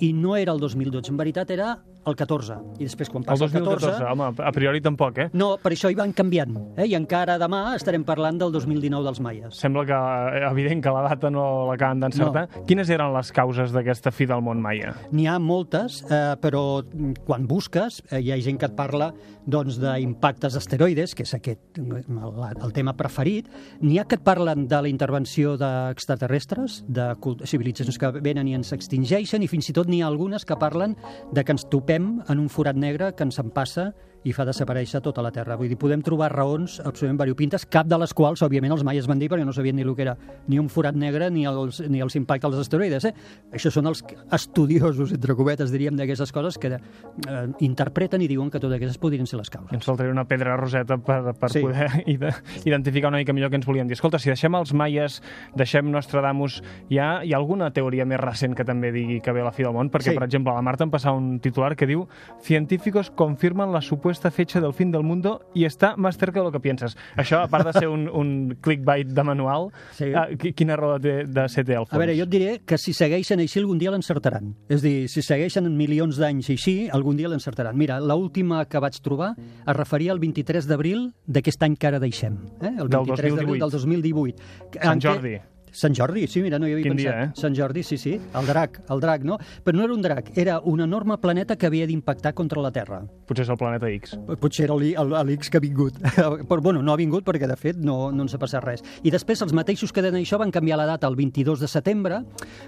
I 0.00 0.12
no 0.14 0.36
era 0.36 0.52
el 0.52 0.60
2012, 0.60 1.10
en 1.10 1.18
veritat 1.18 1.50
era 1.50 1.72
el 2.06 2.16
14. 2.18 2.56
I 2.80 2.86
després, 2.86 3.10
quan 3.12 3.22
El 3.22 3.28
passa 3.28 3.46
el, 3.46 3.52
2014, 3.52 4.06
home, 4.10 4.28
a 4.42 4.52
priori 4.54 4.80
tampoc, 4.82 5.18
eh? 5.22 5.26
No, 5.38 5.52
per 5.62 5.72
això 5.74 5.90
hi 5.90 5.96
van 5.98 6.12
canviant. 6.16 6.56
Eh? 6.76 6.88
I 6.90 6.96
encara 6.98 7.36
demà 7.38 7.62
estarem 7.76 8.04
parlant 8.06 8.40
del 8.40 8.52
2019 8.54 9.06
dels 9.06 9.20
maies. 9.22 9.60
Sembla 9.62 9.84
que, 9.86 9.98
eh, 10.38 10.42
evident 10.50 10.82
que 10.82 10.94
la 10.94 11.04
data 11.08 11.30
no 11.30 11.44
l'acaben 11.70 12.02
d'encertar. 12.02 12.48
Quines 12.66 12.90
eren 12.90 13.12
les 13.14 13.32
causes 13.32 13.74
d'aquesta 13.74 14.10
fi 14.10 14.26
del 14.26 14.42
món 14.42 14.62
maia? 14.62 14.96
N'hi 15.12 15.28
ha 15.30 15.38
moltes, 15.38 16.02
eh, 16.08 16.34
però 16.42 16.82
quan 17.26 17.46
busques 17.46 18.02
eh, 18.10 18.20
hi 18.20 18.32
ha 18.32 18.40
gent 18.42 18.58
que 18.58 18.66
et 18.66 18.76
parla 18.76 19.12
doncs, 19.46 19.78
d'impactes 19.82 20.56
asteroides, 20.58 21.14
que 21.14 21.22
és 21.26 21.34
aquest 21.34 21.78
el, 21.78 22.42
el 22.62 22.72
tema 22.74 22.94
preferit. 22.98 23.48
N'hi 23.82 23.98
ha 23.98 24.06
que 24.08 24.18
et 24.18 24.24
parlen 24.24 24.66
de 24.68 24.80
la 24.84 24.90
intervenció 24.90 25.56
d'extraterrestres, 25.60 26.82
de 26.88 27.12
civilitzacions 27.48 27.98
que 27.98 28.12
venen 28.22 28.48
i 28.48 28.56
ens 28.58 28.72
extingeixen, 28.76 29.42
i 29.42 29.50
fins 29.50 29.70
i 29.70 29.76
tot 29.76 29.90
n'hi 29.90 30.02
ha 30.02 30.08
algunes 30.10 30.46
que 30.46 30.58
parlen 30.58 30.96
de 31.32 31.44
que 31.44 31.54
ens 31.56 31.66
topem 31.70 32.14
en 32.28 32.42
un 32.42 32.48
forat 32.52 32.76
negre 32.76 33.12
que 33.16 33.26
ens 33.26 33.40
en 33.42 33.50
passa 33.54 33.92
i 34.24 34.32
fa 34.32 34.44
desaparèixer 34.46 35.00
tota 35.02 35.22
la 35.22 35.30
Terra. 35.34 35.56
Vull 35.56 35.68
dir, 35.68 35.76
podem 35.78 36.02
trobar 36.02 36.30
raons 36.32 36.78
absolutament 36.80 37.18
variopintes, 37.18 37.64
cap 37.66 37.86
de 37.90 37.98
les 37.98 38.12
quals, 38.14 38.42
òbviament, 38.42 38.72
els 38.72 38.84
maies 38.86 39.06
van 39.10 39.18
dir 39.18 39.28
perquè 39.28 39.44
no 39.44 39.52
sabien 39.52 39.74
ni 39.76 39.82
el 39.82 39.94
que 39.96 40.02
era 40.02 40.16
ni 40.48 40.58
un 40.60 40.68
forat 40.68 40.94
negre 40.94 41.30
ni 41.30 41.44
els, 41.46 41.80
ni 41.90 42.00
els 42.00 42.14
impactes 42.16 42.50
dels 42.52 42.60
asteroides. 42.66 43.04
Eh? 43.10 43.14
Això 43.52 43.70
són 43.74 43.86
els 43.90 44.04
estudiosos, 44.32 45.12
entre 45.12 45.34
cometes, 45.34 45.72
diríem, 45.72 45.96
d'aquestes 45.98 46.30
coses 46.32 46.58
que 46.58 46.70
eh, 46.76 47.46
interpreten 47.66 48.22
i 48.22 48.28
diuen 48.30 48.50
que 48.50 48.60
totes 48.62 48.76
aquestes 48.78 48.98
podrien 49.02 49.26
ser 49.26 49.40
les 49.40 49.50
causes. 49.50 49.72
Ens 49.74 49.84
faltaria 49.88 50.12
una 50.14 50.24
pedra 50.28 50.56
roseta 50.56 50.98
per, 50.98 51.34
per 51.34 51.50
Sí. 51.50 51.60
poder 51.60 51.88
ide- 52.06 52.32
identificar 52.64 53.08
una 53.10 53.18
mica 53.18 53.32
millor 53.34 53.50
què 53.50 53.58
ens 53.58 53.66
volien 53.66 53.88
dir. 53.90 53.98
Escolta, 53.98 54.18
si 54.22 54.30
deixem 54.30 54.54
els 54.54 54.72
maies, 54.72 55.18
deixem 55.58 55.90
Nostradamus, 55.90 56.60
hi 56.88 56.98
ha, 57.02 57.10
hi 57.26 57.32
ha 57.34 57.40
alguna 57.40 57.72
teoria 57.74 58.06
més 58.06 58.20
recent 58.20 58.54
que 58.54 58.64
també 58.64 58.92
digui 58.94 59.20
que 59.20 59.32
ve 59.34 59.42
la 59.42 59.52
fi 59.52 59.66
del 59.66 59.74
món? 59.74 59.90
Perquè, 59.90 60.12
Sí. 60.12 60.14
per 60.14 60.24
exemple, 60.28 60.52
a 60.52 60.56
la 60.56 60.62
Marta 60.62 60.84
em 60.84 60.90
passa 60.90 61.12
un 61.12 61.40
titular 61.40 61.74
que 61.76 61.86
diu 61.86 62.06
Científicos 62.42 63.10
confirman 63.10 63.72
la 63.72 63.80
supuesta 63.80 64.11
fecha 64.30 64.60
del 64.60 64.72
fin 64.72 64.90
del 64.90 65.02
mundo 65.02 65.40
y 65.54 65.64
está 65.64 65.96
más 65.96 66.16
cerca 66.18 66.40
de 66.40 66.44
lo 66.44 66.52
que 66.52 66.60
piensas. 66.60 66.96
Això, 67.16 67.42
a 67.42 67.48
part 67.48 67.66
de 67.66 67.72
ser 67.72 67.88
un, 67.88 68.08
un 68.08 68.56
clickbait 68.60 69.06
de 69.08 69.22
manual, 69.22 69.70
Sí. 69.92 70.06
qui- 70.38 70.54
quina 70.54 70.76
raó 70.76 70.98
té 71.00 71.24
de 71.26 71.48
ser 71.48 71.64
té 71.64 71.76
al 71.76 71.86
fons? 71.86 71.94
A 71.94 71.98
veure, 71.98 72.16
jo 72.16 72.24
et 72.24 72.30
diré 72.30 72.60
que 72.64 72.78
si 72.78 72.92
segueixen 72.92 73.40
així 73.40 73.58
algun 73.60 73.78
dia 73.78 73.90
l'encertaran. 73.90 74.54
És 74.68 74.82
dir, 74.82 75.08
si 75.08 75.22
segueixen 75.22 75.66
en 75.66 75.76
milions 75.76 76.16
d'anys 76.16 76.50
així, 76.50 76.88
algun 76.90 77.16
dia 77.16 77.28
l'encertaran. 77.28 77.76
Mira, 77.76 78.00
l'última 78.00 78.64
que 78.66 78.78
vaig 78.78 79.00
trobar 79.02 79.34
es 79.38 79.76
referia 79.76 80.12
al 80.12 80.18
23 80.18 80.66
d'abril 80.66 81.12
d'aquest 81.26 81.62
any 81.62 81.76
que 81.76 81.86
ara 81.86 81.98
deixem. 82.00 82.38
Eh? 82.60 82.72
El 82.78 82.88
Del 82.88 83.00
23 83.06 83.34
d'abril 83.36 83.58
2018. 83.58 83.60
del 83.60 83.70
2018. 83.70 84.42
Sant 84.82 85.00
Jordi. 85.00 85.38
Sant 85.72 85.94
Jordi, 85.96 86.26
sí, 86.28 86.42
mira, 86.44 86.58
no 86.60 86.68
hi 86.68 86.74
havia 86.76 86.84
Quin 86.84 86.92
pensat. 86.96 87.14
dia, 87.16 87.24
eh? 87.24 87.30
Sant 87.34 87.54
Jordi, 87.56 87.82
sí, 87.82 87.96
sí, 87.98 88.12
el 88.38 88.46
drac, 88.46 88.82
el 88.92 89.00
drac, 89.00 89.22
no? 89.24 89.38
Però 89.64 89.74
no 89.78 89.84
era 89.86 89.94
un 89.94 90.02
drac, 90.04 90.30
era 90.36 90.60
un 90.60 90.80
enorme 90.84 91.16
planeta 91.18 91.56
que 91.56 91.66
havia 91.66 91.86
d'impactar 91.86 92.34
contra 92.34 92.60
la 92.62 92.70
Terra. 92.70 93.02
Potser 93.26 93.44
és 93.46 93.48
el 93.50 93.56
planeta 93.56 93.88
X. 93.90 94.18
Potser 94.38 94.66
era 94.68 94.74
el- 94.74 95.26
l'X 95.32 95.48
que 95.50 95.56
ha 95.56 95.60
vingut. 95.64 95.96
Però, 96.48 96.60
bueno, 96.60 96.82
no 96.82 96.92
ha 96.92 96.96
vingut 96.96 97.24
perquè, 97.24 97.48
de 97.48 97.56
fet, 97.56 97.76
no, 97.80 98.12
no 98.12 98.22
ens 98.26 98.34
ha 98.34 98.38
passat 98.38 98.62
res. 98.64 98.82
I 99.02 99.10
després, 99.10 99.40
els 99.42 99.52
mateixos 99.56 99.92
que 99.92 100.02
deien 100.04 100.20
això 100.20 100.38
van 100.38 100.50
canviar 100.52 100.76
la 100.78 100.86
data 100.86 101.06
al 101.08 101.16
22 101.16 101.60
de 101.60 101.68
setembre 101.68 102.20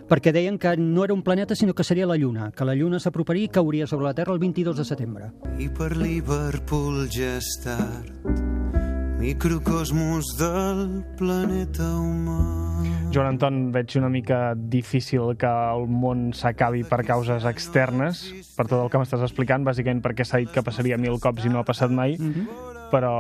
perquè 0.09 0.33
deien 0.33 0.59
que 0.59 0.77
no 0.79 1.05
era 1.05 1.13
un 1.15 1.23
planeta, 1.23 1.55
sinó 1.55 1.75
que 1.75 1.85
seria 1.85 2.07
la 2.07 2.17
Lluna, 2.17 2.51
que 2.57 2.65
la 2.65 2.75
Lluna 2.75 2.99
s'aproparia 2.99 3.45
i 3.45 3.49
cauria 3.49 3.87
sobre 3.87 4.07
la 4.07 4.15
Terra 4.15 4.33
el 4.33 4.39
22 4.41 4.77
de 4.79 4.85
setembre. 4.85 5.31
I 5.59 5.69
per 5.69 5.93
Liverpool 5.97 7.05
ja 7.13 7.37
és 7.37 7.53
tard 7.63 8.94
Microcosmos 9.19 10.25
del 10.39 11.05
planeta 11.17 11.87
humà 11.97 12.65
Joan 13.15 13.29
Anton, 13.31 13.59
veig 13.71 13.95
una 14.01 14.09
mica 14.11 14.55
difícil 14.59 15.37
que 15.39 15.47
el 15.47 15.87
món 15.87 16.33
s'acabi 16.35 16.83
per 16.89 17.05
causes 17.07 17.47
externes, 17.47 18.25
per 18.57 18.67
tot 18.67 18.81
el 18.81 18.91
que 18.91 18.99
m'estàs 18.99 19.23
explicant, 19.23 19.63
bàsicament 19.63 20.03
perquè 20.03 20.27
s'ha 20.27 20.41
dit 20.43 20.51
que 20.51 20.65
passaria 20.67 20.99
mil 20.99 21.21
cops 21.23 21.47
i 21.47 21.53
no 21.53 21.61
ha 21.63 21.67
passat 21.69 21.95
mai, 21.95 22.17
però 22.91 23.15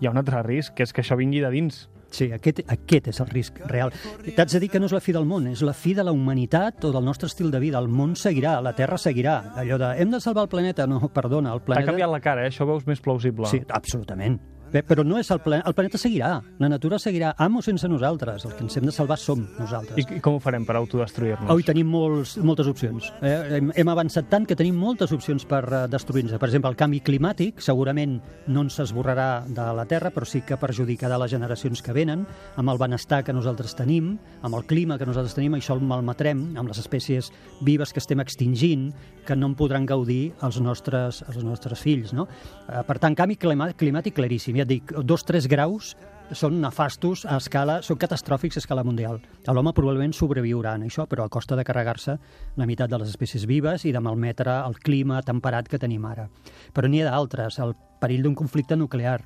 hi 0.00 0.08
ha 0.08 0.10
un 0.10 0.18
altre 0.18 0.42
risc, 0.42 0.74
que 0.74 0.82
és 0.82 0.92
que 0.92 1.04
això 1.04 1.14
vingui 1.20 1.44
de 1.44 1.52
dins. 1.54 1.84
Sí, 2.14 2.28
aquest, 2.34 2.64
aquest 2.70 3.08
és 3.10 3.20
el 3.22 3.30
risc 3.30 3.60
real. 3.70 3.94
T'haig 4.26 4.50
de 4.50 4.60
dir 4.62 4.70
que 4.70 4.80
no 4.82 4.90
és 4.90 4.94
la 4.94 5.02
fi 5.02 5.14
del 5.14 5.26
món, 5.30 5.46
és 5.50 5.62
la 5.66 5.74
fi 5.74 5.94
de 5.94 6.02
la 6.06 6.14
humanitat 6.14 6.86
o 6.86 6.90
del 6.94 7.06
nostre 7.06 7.30
estil 7.30 7.50
de 7.54 7.62
vida. 7.62 7.78
El 7.78 7.90
món 7.90 8.14
seguirà, 8.18 8.56
la 8.62 8.74
Terra 8.74 8.98
seguirà. 8.98 9.36
Allò 9.62 9.78
de 9.78 9.92
hem 10.02 10.10
de 10.14 10.20
salvar 10.22 10.46
el 10.46 10.50
planeta, 10.50 10.86
no, 10.90 11.00
perdona, 11.14 11.54
el 11.54 11.62
T'ha 11.62 11.70
planeta... 11.70 11.90
canviat 11.90 12.10
la 12.10 12.22
cara, 12.22 12.46
eh? 12.46 12.50
això 12.50 12.66
ho 12.66 12.70
veus 12.74 12.86
més 12.90 13.02
plausible. 13.02 13.50
Sí, 13.50 13.62
absolutament. 13.66 14.38
Bé, 14.74 14.80
però 14.82 15.04
no 15.06 15.20
és 15.20 15.28
el 15.30 15.38
planeta, 15.38 15.68
el 15.70 15.74
planeta 15.78 15.98
seguirà, 16.02 16.28
la 16.58 16.68
natura 16.72 16.98
seguirà, 16.98 17.28
amo 17.38 17.60
sense 17.62 17.86
nosaltres, 17.86 18.42
el 18.48 18.56
que 18.56 18.64
ens 18.64 18.74
hem 18.74 18.88
de 18.88 18.94
salvar 18.96 19.14
som 19.22 19.44
nosaltres. 19.54 20.00
I, 20.02 20.16
I 20.16 20.22
com 20.24 20.34
ho 20.34 20.40
farem 20.42 20.64
per 20.66 20.74
autodestruir-nos? 20.80 21.46
Avui 21.46 21.62
tenim 21.62 21.86
molts, 21.92 22.32
moltes 22.42 22.66
opcions. 22.66 23.06
Eh? 23.22 23.34
Hem, 23.60 23.70
hem 23.70 23.92
avançat 23.92 24.26
tant 24.32 24.48
que 24.50 24.56
tenim 24.58 24.74
moltes 24.74 25.14
opcions 25.14 25.46
per 25.46 25.60
uh, 25.68 25.84
destruir-nos. 25.92 26.34
Per 26.42 26.48
exemple, 26.48 26.72
el 26.74 26.78
canvi 26.80 26.98
climàtic 27.06 27.62
segurament 27.62 28.16
no 28.50 28.64
ens 28.66 28.80
esborrarà 28.82 29.44
de 29.46 29.68
la 29.78 29.84
Terra, 29.86 30.10
però 30.10 30.26
sí 30.26 30.42
que 30.42 30.58
perjudicarà 30.58 31.20
les 31.22 31.30
generacions 31.36 31.78
que 31.78 31.94
venen, 31.94 32.26
amb 32.58 32.74
el 32.74 32.82
benestar 32.82 33.22
que 33.22 33.36
nosaltres 33.36 33.78
tenim, 33.78 34.16
amb 34.42 34.58
el 34.58 34.66
clima 34.66 34.98
que 34.98 35.06
nosaltres 35.06 35.38
tenim, 35.38 35.54
això 35.54 35.78
el 35.78 35.86
malmetrem, 35.86 36.42
amb 36.58 36.74
les 36.74 36.82
espècies 36.82 37.30
vives 37.62 37.94
que 37.94 38.02
estem 38.02 38.26
extingint, 38.26 38.90
que 39.24 39.38
no 39.38 39.52
en 39.52 39.54
podran 39.54 39.86
gaudir 39.86 40.34
els 40.42 40.58
nostres, 40.58 41.22
els 41.30 41.46
nostres 41.46 41.78
fills. 41.86 42.10
No? 42.10 42.26
Eh, 42.66 42.82
per 42.82 42.98
tant, 42.98 43.14
canvi 43.14 43.38
climàtic 43.38 44.18
claríssim. 44.18 44.63
Ja 44.64 44.68
dic, 44.68 44.94
dos, 45.04 45.20
tres 45.28 45.44
graus 45.44 45.90
són 46.32 46.54
nefastos 46.62 47.26
a 47.28 47.36
escala, 47.36 47.82
són 47.84 47.98
catastròfics 48.00 48.56
a 48.56 48.62
escala 48.62 48.80
mundial. 48.86 49.18
L'home 49.44 49.74
probablement 49.76 50.14
sobreviurà 50.16 50.72
en 50.78 50.86
això, 50.86 51.04
però 51.04 51.26
a 51.26 51.28
costa 51.28 51.52
de 51.58 51.66
carregar-se 51.68 52.14
la 52.56 52.64
meitat 52.64 52.88
de 52.88 52.96
les 53.02 53.10
espècies 53.12 53.44
vives 53.44 53.84
i 53.84 53.92
de 53.92 54.00
malmetre 54.00 54.54
el 54.64 54.78
clima 54.80 55.20
temperat 55.22 55.68
que 55.68 55.76
tenim 55.82 56.06
ara. 56.08 56.30
Però 56.72 56.88
n'hi 56.88 57.02
ha 57.04 57.10
d'altres, 57.10 57.60
el 57.60 57.74
perill 58.00 58.24
d'un 58.24 58.34
conflicte 58.40 58.72
nuclear. 58.80 59.18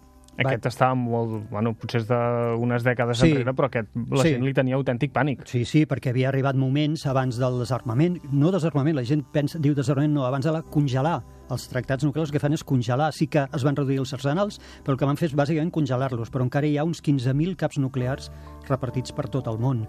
Aquest 0.42 0.66
estava 0.72 0.98
molt... 0.98 1.46
Bueno, 1.52 1.76
potser 1.78 2.00
és 2.02 2.10
d'unes 2.10 2.82
dècades 2.86 3.22
Sí. 3.22 3.30
enrere, 3.30 3.54
però 3.54 3.70
aquest, 3.70 3.94
la 3.94 4.22
Sí. 4.26 4.34
gent 4.34 4.44
li 4.44 4.54
tenia 4.54 4.74
autèntic 4.74 5.14
pànic. 5.14 5.46
Sí, 5.46 5.64
sí, 5.64 5.86
perquè 5.86 6.10
havia 6.10 6.28
arribat 6.34 6.58
moments 6.58 7.06
abans 7.06 7.38
del 7.38 7.60
desarmament, 7.62 8.18
no 8.32 8.50
desarmament, 8.50 8.96
la 8.98 9.04
gent 9.06 9.22
pensa, 9.32 9.58
diu 9.62 9.74
desarmament, 9.74 10.14
no, 10.14 10.26
abans 10.26 10.44
de 10.44 10.52
la 10.52 10.62
congelar. 10.62 11.22
Els 11.52 11.68
tractats 11.70 12.04
nuclears 12.06 12.30
el 12.30 12.36
que 12.36 12.42
fan 12.42 12.56
és 12.56 12.64
congelar. 12.66 13.10
Sí 13.16 13.28
que 13.30 13.46
es 13.54 13.64
van 13.66 13.76
reduir 13.76 14.00
els 14.02 14.12
arsenals, 14.16 14.60
però 14.84 14.96
el 14.96 15.00
que 15.00 15.08
van 15.08 15.20
fer 15.20 15.30
és 15.30 15.36
bàsicament 15.38 15.72
congelar-los. 15.74 16.32
Però 16.34 16.44
encara 16.44 16.68
hi 16.68 16.76
ha 16.78 16.86
uns 16.86 17.02
15.000 17.04 17.56
caps 17.58 17.80
nuclears 17.82 18.30
repartits 18.68 19.14
per 19.16 19.28
tot 19.32 19.48
el 19.50 19.58
món. 19.60 19.86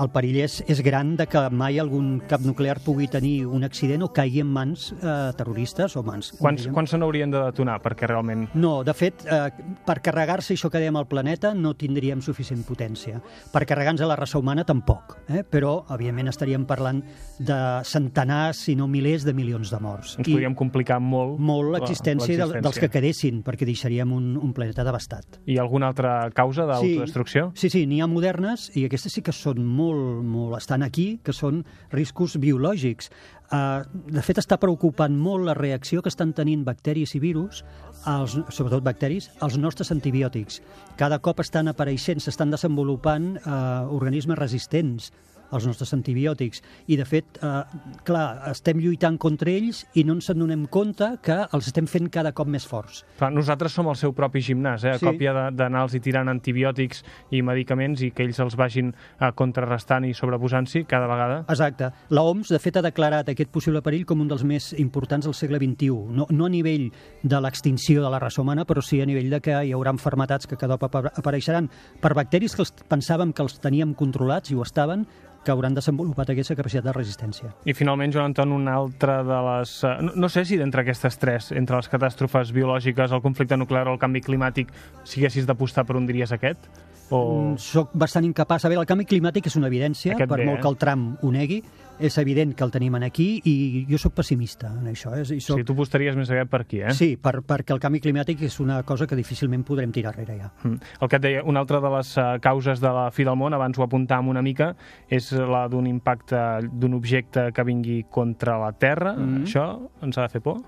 El 0.00 0.10
perill 0.14 0.38
és, 0.44 0.60
és 0.70 0.80
gran 0.86 1.16
de 1.18 1.26
que 1.30 1.42
mai 1.50 1.80
algun 1.82 2.20
cap 2.30 2.44
nuclear 2.46 2.78
pugui 2.84 3.08
tenir 3.10 3.46
un 3.46 3.66
accident 3.66 4.04
o 4.06 4.10
caigui 4.14 4.42
en 4.44 4.50
mans 4.54 4.90
eh, 4.94 5.14
terroristes 5.38 5.96
o 5.98 6.04
mans... 6.06 6.32
Quants, 6.38 6.68
quants 6.74 6.94
se 6.94 7.00
n'haurien 7.00 7.32
de 7.32 7.42
detonar 7.48 7.80
perquè 7.82 8.08
realment... 8.08 8.46
No, 8.54 8.80
de 8.86 8.94
fet, 8.96 9.24
eh, 9.26 9.50
per 9.86 9.98
carregar-se 10.04 10.54
això 10.54 10.70
que 10.70 10.80
dèiem 10.82 10.98
al 11.00 11.08
planeta 11.10 11.52
no 11.58 11.74
tindríem 11.78 12.22
suficient 12.24 12.62
potència. 12.68 13.18
Per 13.50 13.64
carregar-nos 13.66 14.04
a 14.06 14.10
la 14.12 14.18
raça 14.20 14.38
humana 14.38 14.64
tampoc, 14.68 15.16
eh? 15.28 15.42
però, 15.42 15.80
evidentment, 15.90 16.30
estaríem 16.30 16.66
parlant 16.70 17.02
de 17.38 17.60
centenars, 17.88 18.64
si 18.68 18.76
no 18.78 18.86
milers 18.90 19.26
de 19.26 19.34
milions 19.34 19.72
de 19.72 19.82
morts. 19.82 20.14
Ens 20.20 20.30
podríem 20.30 20.54
complicar 20.54 20.99
molt... 21.00 21.38
molt 21.40 21.72
l'existència 21.74 22.36
del, 22.40 22.54
dels 22.62 22.78
que 22.82 22.90
quedessin, 22.92 23.40
perquè 23.46 23.66
deixaríem 23.68 24.12
un, 24.14 24.30
un 24.38 24.52
planeta 24.56 24.84
devastat. 24.86 25.40
I 25.50 25.58
alguna 25.62 25.90
altra 25.90 26.14
causa 26.36 26.66
d'autodestrucció? 26.68 27.50
Sí, 27.58 27.72
sí, 27.72 27.86
n'hi 27.90 28.02
ha 28.04 28.08
modernes 28.10 28.68
i 28.78 28.84
aquestes 28.86 29.16
sí 29.16 29.24
que 29.26 29.34
són 29.34 29.64
molt, 29.64 30.22
molt, 30.26 30.58
estan 30.60 30.84
aquí, 30.86 31.08
que 31.24 31.34
són 31.36 31.64
riscos 31.94 32.36
biològics. 32.40 33.10
Uh, 33.50 33.82
de 34.14 34.22
fet, 34.22 34.38
està 34.38 34.60
preocupant 34.62 35.16
molt 35.18 35.48
la 35.48 35.56
reacció 35.58 36.04
que 36.04 36.12
estan 36.12 36.30
tenint 36.36 36.62
bacteris 36.68 37.16
i 37.18 37.22
virus, 37.22 37.64
als, 38.06 38.36
sobretot 38.54 38.84
bacteris, 38.86 39.30
als 39.42 39.58
nostres 39.58 39.90
antibiòtics. 39.90 40.60
Cada 41.00 41.18
cop 41.18 41.42
estan 41.42 41.72
apareixent, 41.72 42.22
s'estan 42.22 42.54
desenvolupant 42.54 43.32
uh, 43.40 43.90
organismes 43.90 44.38
resistents 44.38 45.10
als 45.50 45.66
nostres 45.66 45.92
antibiòtics. 45.94 46.62
I, 46.88 46.96
de 46.96 47.04
fet, 47.04 47.38
eh, 47.42 47.62
clar, 48.04 48.50
estem 48.50 48.78
lluitant 48.78 49.18
contra 49.18 49.50
ells 49.50 49.84
i 49.94 50.04
no 50.04 50.14
ens 50.14 50.30
en 50.30 50.38
donem 50.38 50.66
compte 50.66 51.18
que 51.22 51.36
els 51.52 51.66
estem 51.66 51.86
fent 51.90 52.08
cada 52.10 52.32
cop 52.32 52.46
més 52.48 52.66
forts. 52.66 53.04
Clar, 53.18 53.32
nosaltres 53.32 53.72
som 53.72 53.88
el 53.88 53.96
seu 53.96 54.12
propi 54.12 54.40
gimnàs, 54.40 54.84
eh? 54.84 54.90
a 54.94 54.98
Sí. 54.98 55.06
còpia 55.06 55.32
de- 55.32 55.56
d'anar-los 55.56 55.94
i 55.94 56.00
tirant 56.00 56.28
antibiòtics 56.28 57.04
i 57.30 57.42
medicaments 57.42 58.02
i 58.02 58.10
que 58.10 58.22
ells 58.24 58.38
els 58.40 58.56
vagin 58.56 58.94
eh, 59.20 59.32
contrarrestant 59.34 60.04
i 60.04 60.14
sobreposant-s'hi 60.14 60.84
cada 60.86 61.06
vegada. 61.06 61.44
Exacte. 61.48 61.90
La 62.10 62.22
OMS, 62.22 62.48
de 62.48 62.58
fet, 62.58 62.76
ha 62.76 62.82
declarat 62.82 63.28
aquest 63.28 63.50
possible 63.50 63.82
perill 63.82 64.06
com 64.06 64.20
un 64.20 64.28
dels 64.28 64.44
més 64.44 64.72
importants 64.78 65.24
del 65.26 65.34
segle 65.34 65.58
XXI. 65.58 65.90
No, 66.10 66.26
no 66.30 66.46
a 66.46 66.48
nivell 66.48 66.90
de 67.22 67.40
l'extinció 67.40 68.02
de 68.02 68.10
la 68.10 68.18
raça 68.18 68.40
humana, 68.42 68.64
però 68.64 68.80
sí 68.82 69.00
a 69.00 69.06
nivell 69.06 69.30
de 69.30 69.40
que 69.40 69.50
hi 69.64 69.72
haurà 69.72 69.90
malaltats 70.16 70.46
que 70.46 70.56
cada 70.56 70.76
cop 70.78 70.94
apa- 70.94 71.12
apareixeran 71.16 71.68
per 72.00 72.14
bacteris 72.14 72.54
que 72.54 72.62
els, 72.62 72.72
pensàvem 72.88 73.32
que 73.34 73.42
els 73.42 73.58
teníem 73.60 73.94
controlats 73.94 74.50
i 74.50 74.54
ho 74.54 74.62
estaven, 74.62 75.06
que 75.44 75.50
hauran 75.52 75.74
desenvolupat 75.74 76.30
aquesta 76.34 76.54
capacitat 76.58 76.84
de 76.84 76.92
resistència. 76.92 77.54
I 77.64 77.72
finalment, 77.72 78.12
Joan 78.12 78.30
Anton, 78.32 78.52
una 78.52 78.74
altra 78.76 79.22
de 79.24 79.38
les... 79.46 79.72
eh, 79.84 79.96
No, 80.04 80.12
no 80.14 80.28
sé 80.28 80.44
si 80.44 80.58
d'entre 80.60 80.82
aquestes 80.84 81.16
tres, 81.18 81.50
entre 81.56 81.76
les 81.80 81.88
catàstrofes 81.88 82.52
biològiques, 82.52 83.12
el 83.12 83.22
conflicte 83.24 83.56
nuclear 83.56 83.88
o 83.88 83.94
el 83.96 83.98
canvi 84.02 84.20
climàtic, 84.20 84.68
si 85.04 85.20
haguessis 85.20 85.46
d'apostar 85.48 85.86
per 85.88 85.96
un 85.96 86.06
diries 86.06 86.32
aquest? 86.36 86.68
O... 87.10 87.52
Mm, 87.52 87.58
Soc 87.58 87.94
bastant 87.94 88.24
incapaç. 88.26 88.64
A 88.64 88.70
veure, 88.72 88.84
el 88.84 88.88
canvi 88.88 89.06
climàtic 89.08 89.50
és 89.50 89.56
una 89.58 89.70
evidència, 89.70 90.14
Aquest 90.14 90.30
per 90.30 90.40
bé, 90.40 90.46
molt 90.48 90.60
eh? 90.60 90.62
que 90.62 90.70
el 90.70 90.78
Trump 90.80 91.24
ho 91.24 91.32
negui. 91.34 91.60
És 92.00 92.16
evident 92.16 92.54
que 92.56 92.64
el 92.64 92.70
tenim 92.72 92.94
en 92.96 93.02
aquí 93.04 93.26
i 93.44 93.82
jo 93.84 93.98
sóc 94.00 94.14
pessimista 94.16 94.70
en 94.72 94.86
això. 94.88 95.12
Eh? 95.18 95.20
I 95.20 95.42
soc... 95.42 95.58
sigui, 95.58 95.66
tu 95.68 95.74
apostaries 95.76 96.16
més 96.16 96.30
aviat 96.32 96.48
per 96.48 96.62
aquí, 96.64 96.80
eh? 96.80 96.94
Sí, 96.96 97.10
per, 97.20 97.42
perquè 97.44 97.74
el 97.76 97.82
canvi 97.82 98.00
climàtic 98.00 98.46
és 98.48 98.56
una 98.64 98.78
cosa 98.88 99.04
que 99.10 99.18
difícilment 99.18 99.66
podrem 99.68 99.92
tirar 99.92 100.14
enrere 100.14 100.38
ja. 100.38 100.48
Mm. 100.62 100.80
El 101.00 101.12
que 101.12 101.20
et 101.20 101.26
deia, 101.26 101.44
una 101.44 101.60
altra 101.60 101.82
de 101.84 101.92
les 101.98 102.14
uh, 102.16 102.30
causes 102.40 102.80
de 102.80 102.94
la 102.96 103.10
fi 103.12 103.28
del 103.28 103.36
món, 103.36 103.52
abans 103.52 103.76
ho 103.76 103.84
apuntàvem 103.84 104.32
una 104.32 104.40
mica, 104.40 104.72
és 105.12 105.28
la 105.36 105.66
d'un 105.68 105.86
impacte 105.90 106.40
d'un 106.72 106.96
objecte 106.96 107.50
que 107.52 107.68
vingui 107.68 108.04
contra 108.08 108.56
la 108.64 108.72
Terra. 108.72 109.12
Mhm. 109.18 109.44
Això 109.44 109.66
ens 110.00 110.16
ha 110.16 110.24
de 110.24 110.38
fer 110.38 110.40
por? 110.40 110.62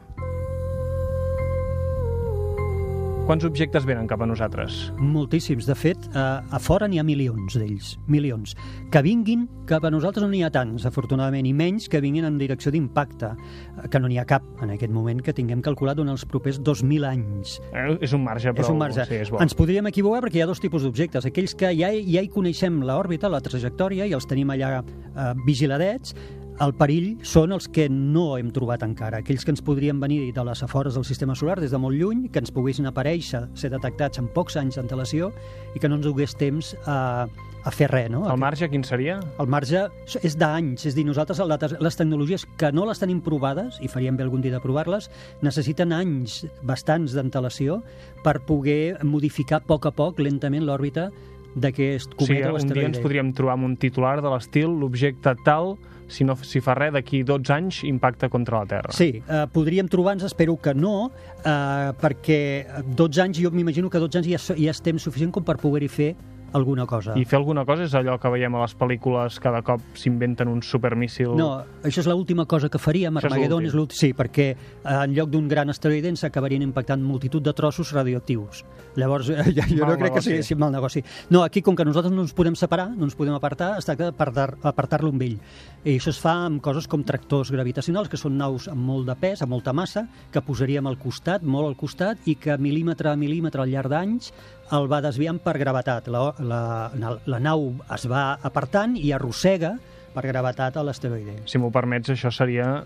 Quants 3.22 3.44
objectes 3.46 3.84
venen 3.86 4.08
cap 4.10 4.18
a 4.24 4.26
nosaltres? 4.26 4.88
Moltíssims. 4.98 5.68
De 5.68 5.76
fet, 5.78 6.08
eh, 6.10 6.18
a 6.18 6.58
fora 6.58 6.88
n'hi 6.90 6.98
ha 6.98 7.04
milions 7.06 7.54
d'ells, 7.54 7.92
milions. 8.10 8.56
Que 8.90 8.98
vinguin 9.06 9.44
cap 9.70 9.84
a 9.86 9.92
nosaltres 9.94 10.24
no 10.24 10.28
n'hi 10.32 10.42
ha 10.42 10.50
tants, 10.50 10.82
afortunadament, 10.88 11.46
i 11.46 11.52
menys 11.54 11.86
que 11.88 12.00
vinguin 12.02 12.26
en 12.26 12.40
direcció 12.40 12.72
d'impacte, 12.74 13.30
eh, 13.30 13.88
que 13.88 14.00
no 14.00 14.10
n'hi 14.10 14.18
ha 14.18 14.26
cap 14.26 14.42
en 14.60 14.74
aquest 14.74 14.92
moment, 14.92 15.22
que 15.22 15.32
tinguem 15.32 15.62
calculat 15.62 15.96
durant 15.96 16.10
els 16.10 16.26
propers 16.26 16.58
2.000 16.60 17.06
anys. 17.06 17.60
Eh, 17.70 17.96
és 18.00 18.12
un 18.12 18.24
marge, 18.24 18.50
però... 18.50 18.66
és 18.66 18.74
un 18.74 18.82
marge. 18.82 19.06
Sí, 19.06 19.14
és 19.14 19.30
bo. 19.30 19.38
Ens 19.38 19.54
podríem 19.54 19.86
equivocar 19.86 20.24
perquè 20.26 20.42
hi 20.42 20.42
ha 20.42 20.50
dos 20.50 20.60
tipus 20.60 20.82
d'objectes. 20.82 21.30
Aquells 21.30 21.54
que 21.54 21.70
ja, 21.78 21.92
ja 21.94 22.26
hi 22.26 22.28
coneixem 22.28 22.82
l'òrbita, 22.82 23.30
la 23.30 23.40
trajectòria, 23.40 24.04
i 24.04 24.18
els 24.18 24.26
tenim 24.26 24.50
allà 24.50 24.80
eh, 24.82 25.32
vigiladets, 25.46 26.16
el 26.62 26.72
perill 26.78 27.16
són 27.26 27.52
els 27.56 27.66
que 27.72 27.88
no 27.90 28.36
hem 28.38 28.52
trobat 28.54 28.84
encara, 28.86 29.22
aquells 29.22 29.44
que 29.44 29.50
ens 29.54 29.62
podrien 29.64 29.98
venir 30.02 30.20
de 30.34 30.44
les 30.46 30.62
afores 30.62 30.94
del 30.94 31.06
sistema 31.06 31.34
solar 31.38 31.58
des 31.60 31.72
de 31.74 31.80
molt 31.80 31.98
lluny, 31.98 32.28
que 32.30 32.42
ens 32.42 32.52
poguessin 32.54 32.86
aparèixer, 32.86 33.48
ser 33.58 33.72
detectats 33.72 34.20
en 34.22 34.28
pocs 34.30 34.58
anys 34.60 34.78
d'antelació 34.78 35.32
i 35.74 35.82
que 35.82 35.90
no 35.90 35.98
ens 35.98 36.06
dugués 36.06 36.36
temps 36.38 36.74
a, 36.86 37.26
a 37.64 37.72
fer 37.74 37.88
res. 37.90 38.10
No? 38.12 38.22
El 38.30 38.38
marge 38.38 38.68
quin 38.70 38.86
seria? 38.86 39.18
El 39.42 39.50
marge 39.50 39.88
és 40.22 40.38
d'anys, 40.38 40.86
és 40.86 40.94
a 40.94 41.00
dir, 41.00 41.06
nosaltres 41.08 41.42
les 41.82 41.98
tecnologies 41.98 42.46
que 42.60 42.70
no 42.74 42.86
les 42.86 43.02
tenim 43.02 43.22
provades, 43.24 43.80
i 43.82 43.90
faríem 43.90 44.18
bé 44.18 44.26
algun 44.26 44.44
dia 44.44 44.54
de 44.54 44.62
provar-les, 44.62 45.10
necessiten 45.42 45.94
anys 45.96 46.44
bastants 46.62 47.16
d'antelació 47.18 47.80
per 48.22 48.38
poder 48.46 49.02
modificar 49.02 49.62
a 49.62 49.66
poc 49.66 49.90
a 49.90 49.94
poc, 49.98 50.22
lentament, 50.22 50.66
l'òrbita 50.68 51.10
d'aquest 51.54 52.14
cometa 52.18 52.52
o 52.52 52.58
un 52.58 52.72
dia 52.72 52.88
ens 52.88 53.00
podríem 53.02 53.32
trobar 53.36 53.58
amb 53.58 53.68
un 53.70 53.76
titular 53.76 54.20
de 54.24 54.30
l'estil 54.32 54.72
l'objecte 54.80 55.34
tal, 55.44 55.76
si 56.12 56.24
no 56.24 56.36
si 56.36 56.60
fa 56.64 56.74
res, 56.76 56.92
d'aquí 56.94 57.22
12 57.24 57.52
anys 57.54 57.82
impacta 57.88 58.28
contra 58.32 58.62
la 58.62 58.68
Terra. 58.68 58.92
Sí, 58.96 59.22
eh, 59.22 59.44
podríem 59.52 59.88
trobar-nos, 59.88 60.28
espero 60.28 60.56
que 60.60 60.74
no, 60.74 61.10
eh, 61.44 61.92
perquè 62.00 62.40
12 62.86 63.24
anys, 63.24 63.40
jo 63.40 63.52
m'imagino 63.52 63.90
que 63.90 64.00
12 64.00 64.22
anys 64.22 64.30
ja, 64.32 64.56
ja 64.56 64.70
és 64.72 64.82
temps 64.84 65.02
suficient 65.02 65.32
com 65.32 65.44
per 65.44 65.58
poder-hi 65.60 65.88
fer 65.88 66.12
alguna 66.52 66.86
cosa. 66.86 67.14
I 67.18 67.24
fer 67.24 67.38
alguna 67.38 67.64
cosa 67.64 67.84
és 67.86 67.94
allò 67.98 68.18
que 68.20 68.30
veiem 68.32 68.54
a 68.54 68.62
les 68.62 68.74
pel·lícules, 68.78 69.38
cada 69.42 69.62
cop 69.66 69.80
s'inventen 69.98 70.48
un 70.48 70.62
supermíssil... 70.62 71.34
No, 71.38 71.50
això 71.82 72.02
és 72.02 72.08
l'última 72.10 72.44
cosa 72.46 72.68
que 72.68 72.78
faríem, 72.78 73.16
Armageddon 73.20 73.66
és 73.68 73.74
l'últim. 73.76 73.96
Sí, 73.98 74.12
perquè 74.16 74.48
eh, 74.52 74.56
en 74.92 75.14
lloc 75.16 75.30
d'un 75.32 75.48
gran 75.48 75.70
asteroide 75.72 76.10
ens 76.12 76.24
acabarien 76.28 76.62
impactant 76.62 77.02
multitud 77.02 77.42
de 77.42 77.52
trossos 77.56 77.92
radioactius. 77.92 78.64
Llavors, 78.96 79.28
jo, 79.56 79.64
jo 79.68 79.84
Mal 79.86 79.94
no 79.94 79.98
crec 79.98 80.12
que 80.12 80.20
negoci. 80.20 80.28
sigui 80.30 80.42
sí, 80.42 80.54
mal 80.54 80.72
negoci. 80.72 81.02
No, 81.30 81.42
aquí, 81.42 81.62
com 81.62 81.76
que 81.76 81.84
nosaltres 81.88 82.12
no 82.14 82.22
ens 82.26 82.34
podem 82.36 82.54
separar, 82.58 82.90
no 82.92 83.04
ens 83.08 83.16
podem 83.16 83.34
apartar, 83.34 83.74
es 83.78 83.88
tracta 83.88 84.10
d'apartar- 84.10 84.58
apartar-lo 84.62 85.08
amb 85.14 85.22
ell. 85.24 85.38
I 85.84 85.96
això 85.98 86.12
es 86.12 86.20
fa 86.22 86.34
amb 86.46 86.60
coses 86.62 86.86
com 86.86 87.02
tractors 87.02 87.50
gravitacionals, 87.50 88.08
que 88.12 88.20
són 88.20 88.36
naus 88.38 88.68
amb 88.70 88.84
molt 88.86 89.08
de 89.08 89.16
pes, 89.18 89.40
amb 89.42 89.50
molta 89.56 89.72
massa, 89.72 90.06
que 90.30 90.42
posaríem 90.44 90.86
al 90.86 90.98
costat, 91.00 91.42
molt 91.42 91.66
al 91.72 91.76
costat, 91.80 92.20
i 92.28 92.36
que 92.36 92.54
mil·límetre 92.60 93.10
a 93.10 93.16
mil·límetre 93.18 93.64
al 93.64 93.72
llarg 93.72 93.90
d'anys 93.90 94.32
el 94.72 94.86
va 94.88 95.02
desviant 95.04 95.36
per 95.42 95.58
gravetat. 95.60 96.06
La, 96.08 96.30
la, 96.42 97.16
la 97.26 97.38
nau 97.40 97.70
es 97.94 98.06
va 98.10 98.38
apartant 98.42 98.96
i 98.98 99.12
arrossega 99.12 99.76
per 100.12 100.26
gravetat 100.28 100.76
a 100.76 100.82
l'asteroide. 100.84 101.38
Si 101.48 101.58
m'ho 101.58 101.70
permets, 101.72 102.10
això 102.12 102.30
seria 102.34 102.82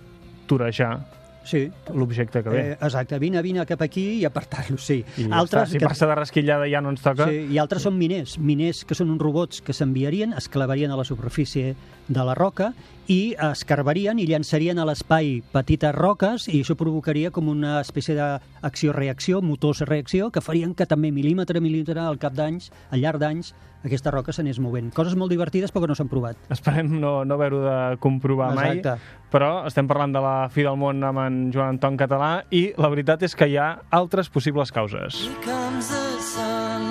torejar 0.46 0.98
Sí, 1.46 1.70
l'objecte 1.94 2.40
que 2.42 2.50
ve. 2.50 2.60
eh, 2.60 2.72
exacte. 2.80 3.20
Vine, 3.22 3.38
vine 3.40 3.62
cap 3.66 3.82
aquí 3.84 4.16
i 4.18 4.24
apartar-lo, 4.26 4.76
sí. 4.82 4.96
I 5.16 5.28
ja 5.28 5.44
està. 5.44 5.60
Si 5.70 5.78
passa 5.78 6.08
de 6.10 6.16
rasquillada 6.18 6.66
ja 6.66 6.80
no 6.82 6.90
ens 6.90 7.04
toca. 7.04 7.28
Sí, 7.30 7.44
I 7.54 7.58
altres 7.62 7.84
són 7.86 7.94
miners, 7.94 8.32
miners 8.42 8.80
que 8.84 8.96
són 8.98 9.12
uns 9.14 9.22
robots 9.22 9.62
que 9.62 9.72
s'enviarien, 9.72 10.32
es 10.34 10.48
clavarien 10.50 10.90
a 10.90 10.96
la 10.98 11.04
superfície 11.06 11.76
de 12.08 12.24
la 12.26 12.34
roca 12.34 12.72
i 13.06 13.36
escarbarien 13.38 14.18
i 14.18 14.26
llançarien 14.26 14.78
a 14.78 14.86
l'espai 14.88 15.40
petites 15.52 15.94
roques 15.94 16.48
i 16.50 16.58
això 16.62 16.74
provocaria 16.78 17.30
com 17.30 17.48
una 17.52 17.78
espècie 17.80 18.16
d'acció-reacció, 18.18 19.40
motors-reacció, 19.46 20.32
que 20.34 20.42
farien 20.42 20.74
que 20.74 20.86
també 20.90 21.12
mil·límetre 21.14 21.60
a 21.60 21.64
mil·límetre 21.64 22.02
al 22.02 22.18
cap 22.18 22.34
d'anys, 22.34 22.72
al 22.90 23.04
llarg 23.04 23.22
d'anys, 23.22 23.52
aquesta 23.86 24.10
roca 24.10 24.34
s'anés 24.34 24.58
movent. 24.58 24.90
Coses 24.94 25.14
molt 25.14 25.30
divertides 25.30 25.70
però 25.70 25.84
que 25.84 25.92
no 25.92 25.98
s'han 25.98 26.10
provat. 26.10 26.40
Esperem 26.50 26.90
no, 26.98 27.20
no 27.24 27.36
haver-ho 27.38 27.62
de 27.62 27.76
comprovar 28.02 28.50
mai, 28.56 28.80
Exacte. 28.80 28.98
però 29.30 29.66
estem 29.70 29.86
parlant 29.86 30.16
de 30.16 30.22
la 30.24 30.34
fi 30.50 30.66
del 30.66 30.78
món 30.80 31.04
amb 31.06 31.22
en 31.22 31.38
Joan 31.54 31.76
Anton 31.76 31.98
Català 32.00 32.32
i 32.50 32.72
la 32.80 32.90
veritat 32.90 33.22
és 33.22 33.38
que 33.38 33.46
hi 33.46 33.56
ha 33.60 33.68
altres 33.94 34.30
possibles 34.32 34.74
causes. 34.74 35.22
Here 35.22 35.38
comes 35.46 35.92
the 35.94 36.18
sun. 36.26 36.90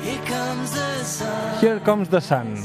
Here 0.00 0.24
comes 0.24 0.72
the 0.72 1.04
sun. 1.04 1.60
Here 1.60 1.80
comes 1.84 2.08
the 2.08 2.20
sun. 2.24 2.56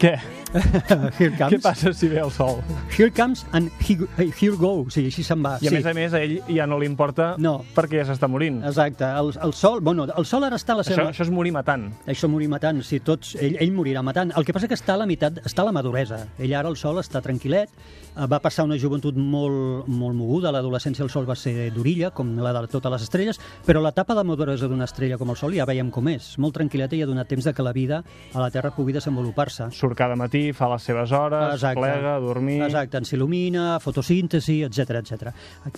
Què? 0.00 0.16
Here 0.54 1.32
comes, 1.36 1.52
Què 1.52 1.58
passa 1.62 1.92
si 1.96 2.08
ve 2.08 2.20
el 2.22 2.30
sol? 2.30 2.60
Here 2.96 3.10
comes 3.10 3.44
and 3.52 3.70
he, 3.82 3.96
here 4.38 4.56
go. 4.56 4.86
Sí, 4.92 5.06
així 5.10 5.24
se'n 5.26 5.42
va. 5.44 5.56
I 5.60 5.68
a 5.68 5.72
sí. 5.72 5.76
més 5.76 5.86
a 5.90 5.94
més 5.96 6.14
a 6.16 6.20
ell 6.22 6.36
ja 6.54 6.66
no 6.70 6.78
li 6.80 6.86
importa 6.88 7.32
No. 7.42 7.58
perquè 7.74 8.00
ja 8.00 8.06
s'està 8.08 8.28
morint. 8.30 8.62
Exacte, 8.66 9.04
el, 9.04 9.32
el 9.42 9.54
sol, 9.58 9.80
bueno, 9.84 10.06
el 10.06 10.28
sol 10.28 10.46
ara 10.46 10.58
està 10.60 10.76
a 10.76 10.80
la 10.80 10.84
Això, 10.86 10.94
seva... 10.94 11.08
això 11.12 11.26
és 11.26 11.32
morir 11.34 11.52
matant. 11.56 11.88
Això 12.08 12.30
morir 12.30 12.48
matant, 12.52 12.80
si 12.86 13.00
tots, 13.04 13.34
ell, 13.40 13.58
ell 13.62 13.72
morirà 13.76 14.02
matant. 14.06 14.32
El 14.38 14.46
que 14.46 14.54
passa 14.56 14.70
que 14.70 14.78
està 14.78 14.94
a 14.94 15.00
la 15.02 15.08
meitat, 15.10 15.42
està 15.46 15.64
a 15.64 15.68
la 15.68 15.74
maduresa. 15.76 16.22
Ell 16.38 16.54
ara 16.56 16.70
el 16.72 16.78
sol 16.80 17.00
està 17.02 17.22
tranquil·let, 17.24 17.72
eh, 18.14 18.28
va 18.30 18.40
passar 18.44 18.64
una 18.68 18.78
joventut 18.80 19.18
molt, 19.18 19.88
molt 19.90 20.16
moguda, 20.16 20.52
l'adolescència 20.54 21.04
el 21.04 21.10
sol 21.12 21.28
va 21.28 21.36
ser 21.36 21.70
d'orilla, 21.74 22.12
com 22.16 22.32
la 22.42 22.54
de 22.56 22.64
totes 22.72 22.92
les 22.96 23.06
estrelles, 23.08 23.40
però 23.66 23.82
l'etapa 23.84 24.14
de 24.16 24.24
maduresa 24.24 24.70
d'una 24.70 24.86
estrella 24.88 25.18
com 25.20 25.34
el 25.34 25.40
sol 25.40 25.54
ja 25.58 25.66
veiem 25.68 25.90
com 25.90 26.08
és. 26.12 26.34
Molt 26.42 26.56
tranquil·leta 26.60 26.96
i 26.96 27.02
ha 27.02 27.10
donat 27.10 27.28
temps 27.28 27.44
de 27.50 27.52
que 27.56 27.66
la 27.66 27.74
vida 27.76 28.02
a 28.32 28.40
la 28.40 28.50
Terra 28.54 28.72
pugui 28.76 28.94
desenvolupar-se. 28.96 29.70
Surt 29.74 29.96
cada 29.98 30.16
matí, 30.16 30.35
fa 30.56 30.68
les 30.72 30.86
seves 30.88 31.12
hores, 31.16 31.64
plega, 31.76 32.16
a 32.16 32.22
dormir... 32.22 32.58
Exacte, 32.66 33.00
ens 33.02 33.12
il·lumina, 33.16 33.66
fotosíntesi, 33.82 34.60
etc 34.66 35.00
etc. 35.00 35.32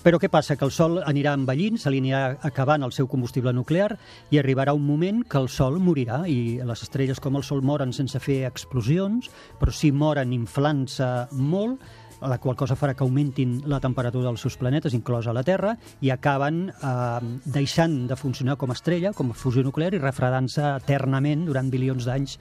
Però 0.05 0.21
què 0.21 0.31
passa? 0.33 0.57
Que 0.59 0.67
el 0.67 0.75
Sol 0.75 0.99
anirà 1.05 1.35
envellint, 1.39 1.79
se 1.81 1.93
li 1.93 2.03
anirà 2.03 2.25
acabant 2.49 2.87
el 2.87 2.95
seu 2.97 3.09
combustible 3.11 3.53
nuclear 3.57 3.93
i 4.31 4.41
arribarà 4.41 4.75
un 4.77 4.85
moment 4.87 5.23
que 5.29 5.41
el 5.41 5.49
Sol 5.53 5.79
morirà 5.83 6.23
i 6.29 6.59
les 6.65 6.85
estrelles 6.87 7.23
com 7.23 7.39
el 7.39 7.47
Sol 7.47 7.63
moren 7.63 7.95
sense 7.97 8.21
fer 8.23 8.43
explosions, 8.49 9.31
però 9.61 9.75
sí 9.75 9.93
moren 9.93 10.35
inflant-se 10.37 11.09
molt, 11.39 11.83
la 12.21 12.39
qual 12.43 12.57
cosa 12.59 12.77
farà 12.77 12.95
que 12.99 13.05
augmentin 13.07 13.61
la 13.71 13.81
temperatura 13.81 14.27
dels 14.27 14.43
seus 14.43 14.57
planetes, 14.59 14.95
inclosa 14.97 15.35
la 15.35 15.45
Terra, 15.47 15.77
i 16.03 16.11
acaben 16.11 16.65
eh, 16.71 17.35
deixant 17.45 18.01
de 18.11 18.17
funcionar 18.19 18.57
com 18.59 18.73
a 18.73 18.79
estrella, 18.79 19.13
com 19.15 19.31
a 19.31 19.37
fusió 19.39 19.63
nuclear, 19.63 19.95
i 19.95 20.03
refredant-se 20.03 20.65
eternament 20.81 21.47
durant 21.47 21.71
bilions 21.71 22.09
d'anys 22.09 22.39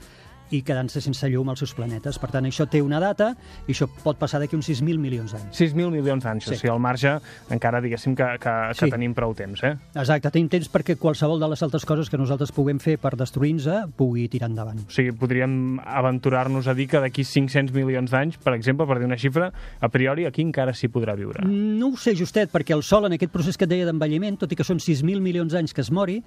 i 0.51 0.61
quedant-se 0.63 1.01
sense 1.01 1.27
llum 1.29 1.49
als 1.49 1.59
seus 1.59 1.73
planetes. 1.73 2.17
Per 2.19 2.29
tant, 2.31 2.45
això 2.45 2.67
té 2.69 2.81
una 2.81 2.99
data 2.99 3.33
i 3.67 3.71
això 3.73 3.87
pot 4.03 4.17
passar 4.17 4.39
d'aquí 4.39 4.55
uns 4.55 4.69
6.000 4.69 4.97
milions 4.99 5.31
d'anys. 5.33 5.55
6.000 5.57 5.91
milions 5.91 6.23
d'anys, 6.23 6.45
Sí. 6.45 6.53
o 6.53 6.57
sigui, 6.57 6.69
al 6.71 6.79
marge 6.79 7.17
encara 7.49 7.81
diguéssim 7.81 8.15
que, 8.15 8.23
que, 8.39 8.53
que 8.77 8.85
Sí. 8.85 8.91
tenim 8.91 9.13
prou 9.13 9.33
temps, 9.35 9.63
eh? 9.63 9.75
Exacte, 9.95 10.31
tenim 10.31 10.49
temps 10.49 10.69
perquè 10.71 10.95
qualsevol 10.97 11.39
de 11.39 11.47
les 11.49 11.63
altres 11.63 11.85
coses 11.85 12.09
que 12.09 12.17
nosaltres 12.17 12.51
puguem 12.51 12.79
fer 12.79 12.97
per 12.97 13.15
destruir-nos 13.17 13.47
pugui 13.95 14.27
tirar 14.29 14.49
endavant. 14.49 14.79
O 14.87 14.91
sigui, 14.91 15.11
podríem 15.11 15.79
aventurar-nos 15.83 16.67
a 16.67 16.73
dir 16.73 16.87
que 16.87 16.99
d'aquí 16.99 17.23
500 17.23 17.73
milions 17.73 18.11
d'anys, 18.11 18.37
per 18.37 18.53
exemple, 18.53 18.85
per 18.87 18.99
dir 18.99 19.05
una 19.07 19.17
xifra, 19.17 19.51
a 19.81 19.89
priori 19.89 20.25
aquí 20.27 20.41
encara 20.43 20.73
s'hi 20.73 20.87
podrà 20.91 21.15
viure. 21.17 21.43
No 21.47 21.87
ho 21.93 21.97
sé, 21.97 22.13
justet, 22.15 22.51
perquè 22.51 22.75
el 22.75 22.83
Sol, 22.83 23.05
en 23.07 23.13
aquest 23.17 23.31
procés 23.33 23.57
que 23.57 23.65
et 23.65 23.71
deia 23.71 23.85
d'envelliment, 23.87 24.37
tot 24.37 24.51
i 24.51 24.55
que 24.55 24.63
són 24.67 24.77
6.000 24.79 25.19
milions 25.23 25.51
d'anys 25.53 25.73
que 25.73 25.81
es 25.81 25.91
mori, 25.91 26.21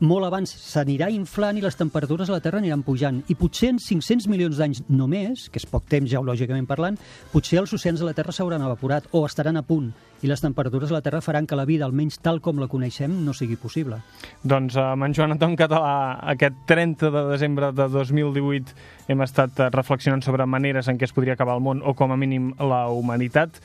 molt 0.00 0.26
abans 0.26 0.50
s'anirà 0.50 1.10
inflant 1.12 1.58
i 1.58 1.60
les 1.64 1.76
temperatures 1.76 2.30
a 2.30 2.32
la 2.38 2.40
Terra 2.40 2.58
aniran 2.58 2.82
pujant. 2.86 3.22
I 3.28 3.34
potser 3.34 3.59
en 3.68 3.78
500 3.78 4.28
milions 4.32 4.56
d'anys 4.56 4.80
només, 4.88 5.48
que 5.52 5.60
és 5.60 5.66
poc 5.68 5.84
temps 5.90 6.08
geològicament 6.08 6.64
parlant, 6.66 6.96
potser 7.32 7.58
els 7.60 7.72
oceans 7.76 8.00
de 8.00 8.06
la 8.08 8.14
Terra 8.16 8.32
s'hauran 8.32 8.64
evaporat 8.64 9.04
o 9.12 9.26
estaran 9.26 9.58
a 9.60 9.62
punt 9.62 9.90
i 10.22 10.28
les 10.28 10.40
temperatures 10.40 10.90
a 10.90 10.94
la 10.94 11.02
Terra 11.04 11.20
faran 11.20 11.46
que 11.46 11.56
la 11.56 11.64
vida, 11.68 11.84
almenys 11.84 12.18
tal 12.24 12.40
com 12.40 12.58
la 12.60 12.68
coneixem, 12.68 13.12
no 13.24 13.32
sigui 13.36 13.56
possible. 13.60 14.00
Doncs 14.42 14.76
amb 14.80 15.04
en 15.04 15.14
Joan 15.16 15.32
Anton 15.36 15.56
Català, 15.56 16.18
aquest 16.32 16.64
30 16.68 17.10
de 17.12 17.22
desembre 17.30 17.70
de 17.76 17.86
2018 17.92 18.74
hem 19.08 19.22
estat 19.24 19.60
eh, 19.60 19.70
reflexionant 19.72 20.24
sobre 20.24 20.46
maneres 20.46 20.88
en 20.88 20.98
què 21.00 21.08
es 21.08 21.12
podria 21.16 21.36
acabar 21.36 21.56
el 21.56 21.64
món 21.64 21.80
o 21.84 21.94
com 21.96 22.12
a 22.12 22.18
mínim 22.20 22.52
la 22.58 22.86
humanitat. 22.92 23.60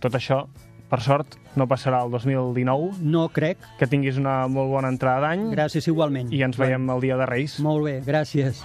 Tot 0.00 0.14
això, 0.18 0.44
per 0.90 0.98
sort, 1.04 1.36
no 1.54 1.68
passarà 1.70 2.02
el 2.02 2.10
2019. 2.10 2.98
No 3.06 3.28
crec. 3.30 3.62
Que 3.78 3.86
tinguis 3.86 4.18
una 4.18 4.48
molt 4.50 4.72
bona 4.72 4.90
entrada 4.90 5.28
d'any 5.28 5.50
Gràcies 5.54 5.86
igualment. 5.86 6.32
i 6.34 6.42
ens 6.42 6.58
veiem 6.58 6.90
el 6.90 7.00
dia 7.06 7.16
de 7.20 7.30
Reis. 7.30 7.60
Molt 7.62 7.86
bé, 7.86 8.00
gràcies. 8.02 8.64